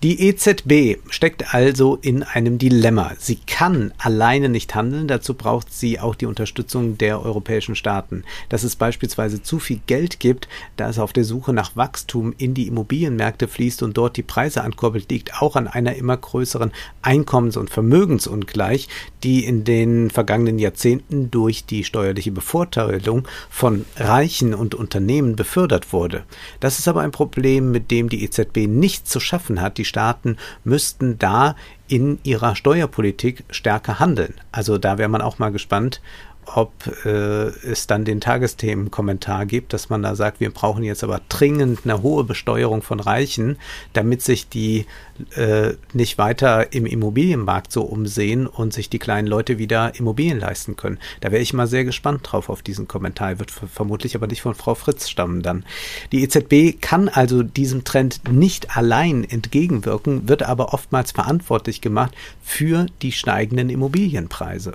Die 0.01 0.27
EZB 0.27 0.97
steckt 1.09 1.53
also 1.53 1.97
in 2.01 2.23
einem 2.23 2.57
Dilemma. 2.57 3.13
Sie 3.19 3.35
kann 3.35 3.93
alleine 3.99 4.49
nicht 4.49 4.73
handeln, 4.73 5.07
dazu 5.07 5.35
braucht 5.35 5.71
sie 5.71 5.99
auch 5.99 6.15
die 6.15 6.25
Unterstützung 6.25 6.97
der 6.97 7.23
europäischen 7.23 7.75
Staaten. 7.75 8.23
Dass 8.49 8.63
es 8.63 8.75
beispielsweise 8.75 9.43
zu 9.43 9.59
viel 9.59 9.79
Geld 9.85 10.19
gibt, 10.19 10.47
da 10.77 10.89
es 10.89 10.97
auf 10.97 11.13
der 11.13 11.23
Suche 11.23 11.53
nach 11.53 11.75
Wachstum 11.75 12.33
in 12.37 12.55
die 12.55 12.67
Immobilienmärkte 12.67 13.47
fließt 13.47 13.83
und 13.83 13.97
dort 13.97 14.17
die 14.17 14.23
Preise 14.23 14.63
ankurbelt, 14.63 15.11
liegt 15.11 15.41
auch 15.41 15.55
an 15.55 15.67
einer 15.67 15.95
immer 15.95 16.17
größeren 16.17 16.71
Einkommens- 17.03 17.57
und 17.57 17.69
Vermögensungleich, 17.69 18.87
die 19.23 19.45
in 19.45 19.63
den 19.63 20.09
vergangenen 20.09 20.57
Jahrzehnten 20.57 21.29
durch 21.29 21.65
die 21.65 21.83
steuerliche 21.83 22.31
Bevorteilung 22.31 23.27
von 23.51 23.85
Reichen 23.95 24.55
und 24.55 24.73
Unternehmen 24.73 25.18
Unternehmen 25.19 25.35
befördert 25.35 25.91
wurde. 25.93 26.23
Das 26.59 26.79
ist 26.79 26.87
aber 26.87 27.01
ein 27.01 27.11
Problem, 27.11 27.71
mit 27.71 27.91
dem 27.91 28.09
die 28.09 28.23
EZB 28.23 28.67
nichts 28.67 29.09
zu 29.09 29.19
schaffen 29.19 29.61
hat. 29.61 29.77
Die 29.77 29.85
Staaten 29.85 30.37
müssten 30.63 31.19
da 31.19 31.55
in 31.87 32.19
ihrer 32.23 32.55
Steuerpolitik 32.55 33.43
stärker 33.49 33.99
handeln. 33.99 34.35
Also 34.51 34.77
da 34.77 34.97
wäre 34.97 35.09
man 35.09 35.21
auch 35.21 35.39
mal 35.39 35.51
gespannt, 35.51 36.01
ob 36.55 36.71
äh, 37.05 37.47
es 37.47 37.87
dann 37.87 38.05
den 38.05 38.21
Tagesthemen-Kommentar 38.21 39.45
gibt, 39.45 39.73
dass 39.73 39.89
man 39.89 40.03
da 40.03 40.15
sagt, 40.15 40.39
wir 40.39 40.51
brauchen 40.51 40.83
jetzt 40.83 41.03
aber 41.03 41.21
dringend 41.29 41.79
eine 41.83 42.01
hohe 42.01 42.23
Besteuerung 42.23 42.81
von 42.81 42.99
Reichen, 42.99 43.57
damit 43.93 44.21
sich 44.21 44.49
die 44.49 44.85
äh, 45.35 45.73
nicht 45.93 46.17
weiter 46.17 46.73
im 46.73 46.85
Immobilienmarkt 46.85 47.71
so 47.71 47.83
umsehen 47.83 48.47
und 48.47 48.73
sich 48.73 48.89
die 48.89 48.99
kleinen 48.99 49.27
Leute 49.27 49.57
wieder 49.57 49.95
Immobilien 49.95 50.39
leisten 50.39 50.75
können. 50.75 50.99
Da 51.21 51.31
wäre 51.31 51.41
ich 51.41 51.53
mal 51.53 51.67
sehr 51.67 51.85
gespannt 51.85 52.21
drauf 52.23 52.49
auf 52.49 52.61
diesen 52.61 52.87
Kommentar. 52.87 53.39
Wird 53.39 53.51
vermutlich 53.51 54.15
aber 54.15 54.27
nicht 54.27 54.41
von 54.41 54.55
Frau 54.55 54.75
Fritz 54.75 55.09
stammen 55.09 55.41
dann. 55.41 55.65
Die 56.11 56.23
EZB 56.23 56.81
kann 56.81 57.09
also 57.09 57.43
diesem 57.43 57.83
Trend 57.83 58.21
nicht 58.31 58.77
allein 58.77 59.23
entgegenwirken, 59.23 60.27
wird 60.27 60.43
aber 60.43 60.73
oftmals 60.73 61.11
verantwortlich 61.11 61.81
gemacht 61.81 62.13
für 62.41 62.85
die 63.01 63.11
steigenden 63.11 63.69
Immobilienpreise. 63.69 64.73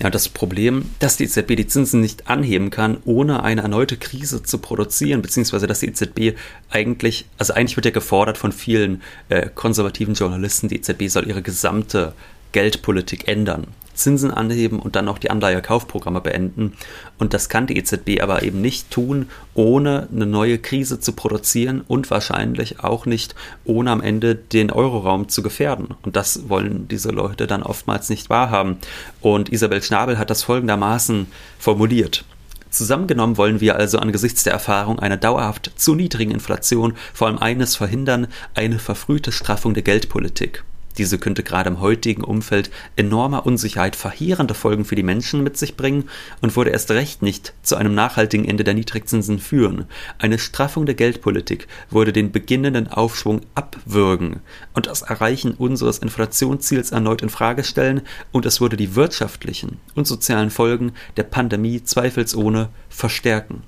Ja, 0.00 0.10
das 0.10 0.28
Problem, 0.28 0.90
dass 1.00 1.16
die 1.16 1.24
EZB 1.24 1.56
die 1.56 1.66
Zinsen 1.66 2.00
nicht 2.00 2.28
anheben 2.28 2.70
kann, 2.70 2.98
ohne 3.04 3.42
eine 3.42 3.62
erneute 3.62 3.96
Krise 3.96 4.44
zu 4.44 4.58
produzieren, 4.58 5.22
beziehungsweise 5.22 5.66
dass 5.66 5.80
die 5.80 5.88
EZB 5.88 6.38
eigentlich, 6.70 7.26
also 7.36 7.52
eigentlich 7.54 7.76
wird 7.76 7.86
ja 7.86 7.90
gefordert 7.90 8.38
von 8.38 8.52
vielen 8.52 9.02
äh, 9.28 9.48
konservativen 9.52 10.14
Journalisten, 10.14 10.68
die 10.68 10.76
EZB 10.76 11.08
soll 11.08 11.26
ihre 11.26 11.42
gesamte 11.42 12.12
Geldpolitik 12.52 13.26
ändern. 13.26 13.66
Zinsen 13.98 14.30
anheben 14.30 14.78
und 14.78 14.96
dann 14.96 15.04
noch 15.04 15.18
die 15.18 15.30
Anleihekaufprogramme 15.30 16.20
beenden. 16.20 16.72
Und 17.18 17.34
das 17.34 17.48
kann 17.48 17.66
die 17.66 17.76
EZB 17.76 18.20
aber 18.22 18.42
eben 18.42 18.60
nicht 18.60 18.90
tun, 18.90 19.28
ohne 19.54 20.08
eine 20.12 20.26
neue 20.26 20.58
Krise 20.58 21.00
zu 21.00 21.12
produzieren 21.12 21.82
und 21.86 22.10
wahrscheinlich 22.10 22.80
auch 22.80 23.06
nicht, 23.06 23.34
ohne 23.64 23.90
am 23.90 24.00
Ende 24.00 24.34
den 24.34 24.70
Euroraum 24.70 25.28
zu 25.28 25.42
gefährden. 25.42 25.88
Und 26.02 26.16
das 26.16 26.48
wollen 26.48 26.88
diese 26.88 27.10
Leute 27.10 27.46
dann 27.46 27.62
oftmals 27.62 28.08
nicht 28.08 28.30
wahrhaben. 28.30 28.78
Und 29.20 29.52
Isabel 29.52 29.82
Schnabel 29.82 30.18
hat 30.18 30.30
das 30.30 30.42
folgendermaßen 30.42 31.26
formuliert. 31.58 32.24
Zusammengenommen 32.70 33.36
wollen 33.36 33.60
wir 33.60 33.76
also 33.76 33.98
angesichts 33.98 34.44
der 34.44 34.52
Erfahrung 34.52 34.98
einer 34.98 35.16
dauerhaft 35.16 35.72
zu 35.76 35.94
niedrigen 35.94 36.32
Inflation 36.32 36.94
vor 37.14 37.28
allem 37.28 37.38
eines 37.38 37.76
verhindern, 37.76 38.28
eine 38.54 38.78
verfrühte 38.78 39.32
Straffung 39.32 39.74
der 39.74 39.82
Geldpolitik. 39.82 40.64
Diese 40.98 41.18
könnte 41.18 41.44
gerade 41.44 41.70
im 41.70 41.80
heutigen 41.80 42.24
Umfeld 42.24 42.70
enormer 42.96 43.46
Unsicherheit 43.46 43.94
verheerende 43.94 44.54
Folgen 44.54 44.84
für 44.84 44.96
die 44.96 45.04
Menschen 45.04 45.44
mit 45.44 45.56
sich 45.56 45.76
bringen 45.76 46.08
und 46.40 46.56
würde 46.56 46.70
erst 46.70 46.90
recht 46.90 47.22
nicht 47.22 47.54
zu 47.62 47.76
einem 47.76 47.94
nachhaltigen 47.94 48.44
Ende 48.44 48.64
der 48.64 48.74
Niedrigzinsen 48.74 49.38
führen. 49.38 49.84
Eine 50.18 50.40
Straffung 50.40 50.86
der 50.86 50.96
Geldpolitik 50.96 51.68
würde 51.88 52.12
den 52.12 52.32
beginnenden 52.32 52.88
Aufschwung 52.88 53.42
abwürgen 53.54 54.40
und 54.74 54.86
das 54.86 55.02
Erreichen 55.02 55.52
unseres 55.52 55.98
Inflationsziels 55.98 56.90
erneut 56.90 57.22
in 57.22 57.30
Frage 57.30 57.62
stellen 57.62 58.02
und 58.32 58.44
es 58.44 58.60
würde 58.60 58.76
die 58.76 58.96
wirtschaftlichen 58.96 59.78
und 59.94 60.06
sozialen 60.06 60.50
Folgen 60.50 60.92
der 61.16 61.22
Pandemie 61.22 61.84
zweifelsohne 61.84 62.70
verstärken. 62.88 63.62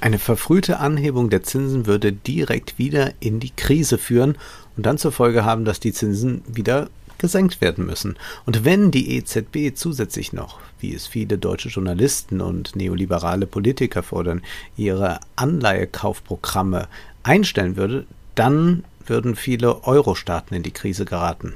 Eine 0.00 0.20
verfrühte 0.20 0.78
Anhebung 0.78 1.28
der 1.28 1.42
Zinsen 1.42 1.86
würde 1.86 2.12
direkt 2.12 2.78
wieder 2.78 3.14
in 3.18 3.40
die 3.40 3.50
Krise 3.50 3.98
führen 3.98 4.36
und 4.78 4.86
dann 4.86 4.96
zur 4.96 5.10
Folge 5.10 5.44
haben, 5.44 5.64
dass 5.64 5.80
die 5.80 5.92
Zinsen 5.92 6.42
wieder 6.46 6.88
gesenkt 7.18 7.60
werden 7.60 7.84
müssen. 7.84 8.16
Und 8.46 8.64
wenn 8.64 8.92
die 8.92 9.16
EZB 9.16 9.74
zusätzlich 9.74 10.32
noch, 10.32 10.60
wie 10.78 10.94
es 10.94 11.08
viele 11.08 11.36
deutsche 11.36 11.68
Journalisten 11.68 12.40
und 12.40 12.76
neoliberale 12.76 13.48
Politiker 13.48 14.04
fordern, 14.04 14.40
ihre 14.76 15.18
Anleihekaufprogramme 15.34 16.86
einstellen 17.24 17.76
würde, 17.76 18.06
dann 18.36 18.84
würden 19.04 19.34
viele 19.34 19.82
Euro-Staaten 19.82 20.54
in 20.54 20.62
die 20.62 20.70
Krise 20.70 21.04
geraten. 21.04 21.54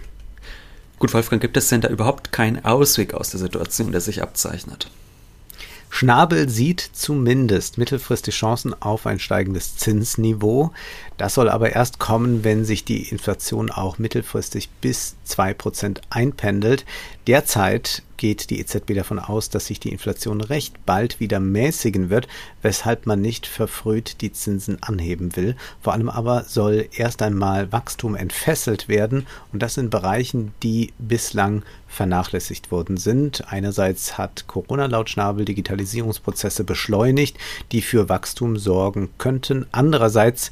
Gut, 0.99 1.15
Wolfgang, 1.15 1.41
gibt 1.41 1.57
es 1.57 1.69
denn 1.69 1.81
da 1.81 1.89
überhaupt 1.89 2.33
keinen 2.33 2.65
Ausweg 2.65 3.15
aus 3.15 3.31
der 3.31 3.39
Situation, 3.39 3.93
der 3.93 4.01
sich 4.01 4.21
abzeichnet? 4.21 4.91
Schnabel 5.95 6.49
sieht 6.49 6.81
zumindest 6.81 7.77
mittelfristig 7.77 8.35
Chancen 8.35 8.75
auf 8.81 9.07
ein 9.07 9.19
steigendes 9.19 9.77
Zinsniveau. 9.77 10.73
Das 11.19 11.35
soll 11.35 11.51
aber 11.51 11.75
erst 11.75 11.99
kommen, 11.99 12.45
wenn 12.45 12.65
sich 12.65 12.87
die 12.87 13.11
Inflation 13.11 13.71
auch 13.71 13.99
mittelfristig 13.99 14.71
bis 14.81 15.17
2% 15.29 15.99
einpendelt. 16.09 16.87
Derzeit 17.27 18.03
geht 18.17 18.51
die 18.51 18.61
EZB 18.61 18.95
davon 18.95 19.19
aus, 19.19 19.51
dass 19.51 19.67
sich 19.67 19.81
die 19.81 19.91
Inflation 19.91 20.41
recht 20.41 20.87
bald 20.87 21.21
wieder 21.21 21.41
mäßigen 21.41 22.09
wird, 22.09 22.27
weshalb 22.63 23.05
man 23.05 23.21
nicht 23.21 23.47
verfrüht 23.47 24.23
die 24.23 24.33
Zinsen 24.33 24.83
anheben 24.83 25.37
will. 25.37 25.57
Vor 25.83 25.93
allem 25.93 26.09
aber 26.09 26.45
soll 26.45 26.89
erst 26.95 27.21
einmal 27.21 27.71
Wachstum 27.71 28.15
entfesselt 28.15 28.89
werden 28.89 29.27
und 29.53 29.61
das 29.61 29.77
in 29.77 29.91
Bereichen, 29.91 30.55
die 30.63 30.93
bislang 30.99 31.65
vernachlässigt 31.93 32.71
worden 32.71 32.97
sind. 32.97 33.45
Einerseits 33.53 34.17
hat 34.19 34.47
Corona 34.47 34.87
laut 34.87 35.11
Schnabel 35.11 35.45
Digitalisierungsprozesse 35.45 36.65
beschleunigt, 36.65 37.37
die 37.71 37.83
für 37.83 38.09
Wachstum 38.09 38.57
sorgen 38.57 39.11
könnten. 39.19 39.67
Andererseits 39.73 40.51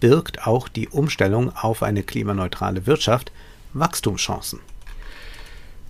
birgt 0.00 0.46
auch 0.46 0.68
die 0.68 0.88
Umstellung 0.88 1.54
auf 1.54 1.82
eine 1.82 2.02
klimaneutrale 2.02 2.86
Wirtschaft 2.86 3.32
Wachstumschancen. 3.72 4.60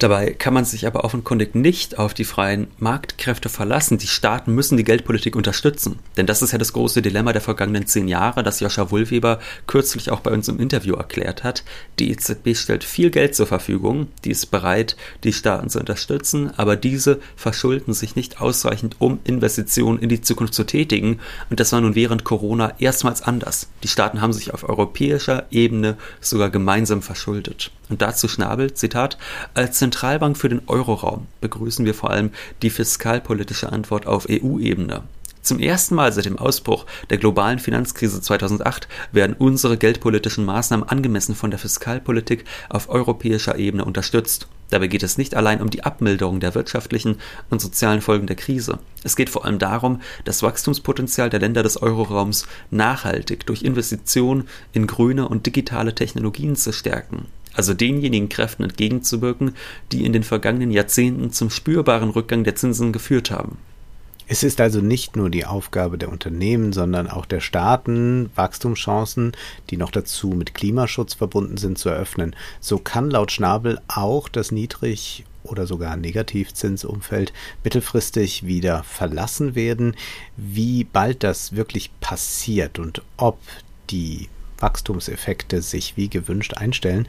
Dabei 0.03 0.33
kann 0.33 0.53
man 0.53 0.65
sich 0.65 0.85
aber 0.89 1.05
offenkundig 1.05 1.55
nicht 1.55 1.97
auf 1.97 2.13
die 2.13 2.25
freien 2.25 2.67
Marktkräfte 2.79 3.49
verlassen. 3.49 3.99
Die 3.99 4.09
Staaten 4.09 4.53
müssen 4.53 4.77
die 4.77 4.83
Geldpolitik 4.83 5.37
unterstützen. 5.37 6.01
Denn 6.17 6.27
das 6.27 6.43
ist 6.43 6.51
ja 6.51 6.59
das 6.59 6.73
große 6.73 7.03
Dilemma 7.03 7.33
der 7.33 7.41
vergangenen 7.41 7.87
zehn 7.87 8.09
Jahre, 8.09 8.43
das 8.43 8.59
Joscha 8.59 8.91
Wohlweber 8.91 9.39
kürzlich 9.69 10.11
auch 10.11 10.19
bei 10.19 10.33
uns 10.33 10.49
im 10.49 10.59
Interview 10.59 10.97
erklärt 10.97 11.45
hat. 11.45 11.63
Die 12.01 12.11
EZB 12.11 12.57
stellt 12.57 12.83
viel 12.83 13.11
Geld 13.11 13.37
zur 13.37 13.47
Verfügung, 13.47 14.09
die 14.25 14.33
ist 14.33 14.47
bereit, 14.47 14.97
die 15.23 15.33
Staaten 15.33 15.71
zu 15.71 15.79
unterstützen, 15.79 16.51
aber 16.57 16.75
diese 16.75 17.21
verschulden 17.37 17.95
sich 17.95 18.17
nicht 18.17 18.41
ausreichend, 18.41 18.97
um 18.99 19.21
Investitionen 19.23 20.01
in 20.01 20.09
die 20.09 20.21
Zukunft 20.21 20.55
zu 20.55 20.65
tätigen. 20.65 21.21
Und 21.49 21.61
das 21.61 21.71
war 21.71 21.81
nun 21.81 21.95
während 21.95 22.25
Corona 22.25 22.75
erstmals 22.81 23.23
anders. 23.23 23.69
Die 23.85 23.89
Staaten 23.89 24.21
haben 24.21 24.33
sich 24.33 24.53
auf 24.53 24.69
europäischer 24.69 25.47
Ebene 25.53 25.97
sogar 26.21 26.51
gemeinsam 26.51 27.03
verschuldet. 27.03 27.71
Und 27.89 28.01
dazu 28.01 28.27
Schnabel, 28.27 28.73
Zitat, 28.73 29.19
als 29.53 29.79
Zentralbank 29.93 30.39
für 30.39 30.49
den 30.49 30.63
Euroraum 30.69 31.27
begrüßen 31.43 31.85
wir 31.85 31.93
vor 31.93 32.09
allem 32.09 32.31
die 32.63 32.71
fiskalpolitische 32.71 33.71
Antwort 33.71 34.07
auf 34.07 34.27
EU-Ebene. 34.27 35.03
Zum 35.43 35.59
ersten 35.59 35.97
Mal 35.97 36.11
seit 36.15 36.25
dem 36.25 36.39
Ausbruch 36.39 36.87
der 37.11 37.19
globalen 37.19 37.59
Finanzkrise 37.59 38.23
2008 38.23 38.89
werden 39.13 39.37
unsere 39.39 39.77
geldpolitischen 39.77 40.47
Maßnahmen 40.47 40.89
angemessen 40.89 41.35
von 41.35 41.51
der 41.51 41.59
Fiskalpolitik 41.59 42.47
auf 42.71 42.89
europäischer 42.89 43.59
Ebene 43.59 43.85
unterstützt. 43.85 44.49
Dabei 44.71 44.87
geht 44.87 45.03
es 45.03 45.19
nicht 45.19 45.35
allein 45.35 45.61
um 45.61 45.69
die 45.69 45.85
Abmilderung 45.85 46.41
der 46.41 46.55
wirtschaftlichen 46.55 47.19
und 47.51 47.61
sozialen 47.61 48.01
Folgen 48.01 48.27
der 48.27 48.37
Krise. 48.37 48.79
Es 49.05 49.15
geht 49.15 49.29
vor 49.29 49.45
allem 49.45 49.59
darum, 49.59 50.01
das 50.25 50.43
Wachstumspotenzial 50.43 51.29
der 51.29 51.41
Länder 51.41 51.63
des 51.63 51.83
Euroraums 51.83 52.47
nachhaltig 52.71 53.45
durch 53.45 53.63
Investitionen 53.63 54.49
in 54.73 54.87
grüne 54.87 55.29
und 55.29 55.45
digitale 55.45 55.95
Technologien 55.95 56.57
zu 56.57 56.73
stärken 56.73 57.27
also 57.55 57.75
denjenigen 57.75 58.29
Kräften 58.29 58.65
entgegenzuwirken, 58.65 59.55
die 59.91 60.05
in 60.05 60.13
den 60.13 60.23
vergangenen 60.23 60.71
Jahrzehnten 60.71 61.33
zum 61.33 61.51
spürbaren 61.51 62.11
Rückgang 62.11 62.45
der 62.45 62.57
Zinsen 62.57 62.93
geführt 62.93 63.31
haben. 63.31 63.59
Es 64.29 64.43
ist 64.43 64.61
also 64.61 64.81
nicht 64.81 65.17
nur 65.17 65.29
die 65.29 65.45
Aufgabe 65.45 65.99
der 65.99 66.11
Unternehmen, 66.11 66.73
sondern 66.73 67.09
auch 67.09 67.27
der 67.27 67.41
Staaten, 67.41 68.31
Wachstumschancen, 68.35 69.33
die 69.69 69.77
noch 69.77 69.91
dazu 69.91 70.29
mit 70.29 70.55
Klimaschutz 70.55 71.15
verbunden 71.15 71.59
sind, 71.59 71.77
zu 71.77 71.91
eröffnen. 71.91 72.35
So 72.61 72.79
kann 72.79 73.11
laut 73.11 73.31
Schnabel 73.31 73.81
auch 73.89 74.29
das 74.29 74.51
Niedrig- 74.51 75.25
oder 75.43 75.67
sogar 75.67 75.97
Negativzinsumfeld 75.97 77.33
mittelfristig 77.65 78.47
wieder 78.47 78.85
verlassen 78.85 79.55
werden. 79.55 79.97
Wie 80.37 80.85
bald 80.85 81.25
das 81.25 81.55
wirklich 81.55 81.91
passiert 82.01 82.79
und 82.79 83.03
ob 83.17 83.39
die 83.91 84.29
Wachstumseffekte 84.59 85.61
sich 85.61 85.97
wie 85.97 86.09
gewünscht 86.09 86.55
einstellen, 86.55 87.09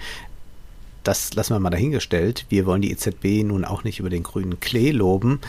das 1.03 1.33
lassen 1.33 1.55
wir 1.55 1.59
mal 1.59 1.69
dahingestellt. 1.69 2.45
Wir 2.49 2.65
wollen 2.65 2.81
die 2.81 2.91
EZB 2.91 3.43
nun 3.43 3.65
auch 3.65 3.83
nicht 3.83 3.99
über 3.99 4.09
den 4.09 4.23
grünen 4.23 4.59
Klee 4.59 4.91
loben. 4.91 5.39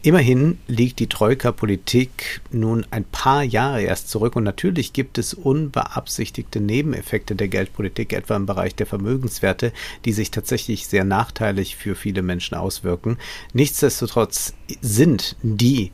Immerhin 0.00 0.58
liegt 0.68 1.00
die 1.00 1.08
Troika-Politik 1.08 2.40
nun 2.52 2.86
ein 2.90 3.04
paar 3.04 3.42
Jahre 3.42 3.82
erst 3.82 4.08
zurück 4.08 4.36
und 4.36 4.44
natürlich 4.44 4.92
gibt 4.92 5.18
es 5.18 5.34
unbeabsichtigte 5.34 6.60
Nebeneffekte 6.60 7.34
der 7.34 7.48
Geldpolitik, 7.48 8.12
etwa 8.12 8.36
im 8.36 8.46
Bereich 8.46 8.76
der 8.76 8.86
Vermögenswerte, 8.86 9.72
die 10.04 10.12
sich 10.12 10.30
tatsächlich 10.30 10.86
sehr 10.86 11.02
nachteilig 11.02 11.74
für 11.74 11.96
viele 11.96 12.22
Menschen 12.22 12.54
auswirken. 12.54 13.18
Nichtsdestotrotz 13.52 14.54
sind 14.80 15.34
die 15.42 15.90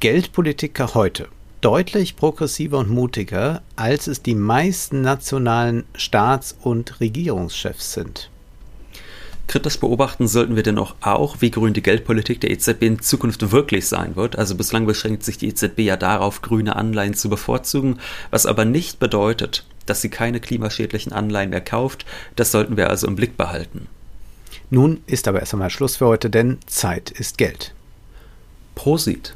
Geldpolitiker 0.00 0.94
heute 0.94 1.28
deutlich 1.60 2.16
progressiver 2.16 2.78
und 2.78 2.90
mutiger, 2.90 3.62
als 3.76 4.06
es 4.06 4.22
die 4.22 4.34
meisten 4.34 5.00
nationalen 5.00 5.84
Staats- 5.94 6.56
und 6.60 7.00
Regierungschefs 7.00 7.92
sind. 7.92 8.30
Kritisch 9.48 9.78
beobachten 9.78 10.26
sollten 10.26 10.56
wir 10.56 10.64
dennoch 10.64 10.96
auch, 11.00 11.36
wie 11.40 11.52
grün 11.52 11.72
die 11.72 11.82
Geldpolitik 11.82 12.40
der 12.40 12.50
EZB 12.50 12.82
in 12.82 13.00
Zukunft 13.00 13.52
wirklich 13.52 13.86
sein 13.86 14.16
wird. 14.16 14.36
Also 14.36 14.56
bislang 14.56 14.86
beschränkt 14.86 15.22
sich 15.22 15.38
die 15.38 15.48
EZB 15.48 15.80
ja 15.80 15.96
darauf, 15.96 16.42
grüne 16.42 16.74
Anleihen 16.74 17.14
zu 17.14 17.28
bevorzugen, 17.28 18.00
was 18.30 18.44
aber 18.44 18.64
nicht 18.64 18.98
bedeutet, 18.98 19.64
dass 19.86 20.02
sie 20.02 20.10
keine 20.10 20.40
klimaschädlichen 20.40 21.12
Anleihen 21.12 21.50
mehr 21.50 21.60
kauft. 21.60 22.06
Das 22.34 22.50
sollten 22.50 22.76
wir 22.76 22.90
also 22.90 23.06
im 23.06 23.14
Blick 23.14 23.36
behalten. 23.36 23.86
Nun 24.70 25.00
ist 25.06 25.28
aber 25.28 25.38
erst 25.38 25.54
einmal 25.54 25.70
Schluss 25.70 25.96
für 25.96 26.06
heute, 26.06 26.28
denn 26.28 26.58
Zeit 26.66 27.12
ist 27.12 27.38
Geld. 27.38 27.72
Prosit. 28.74 29.35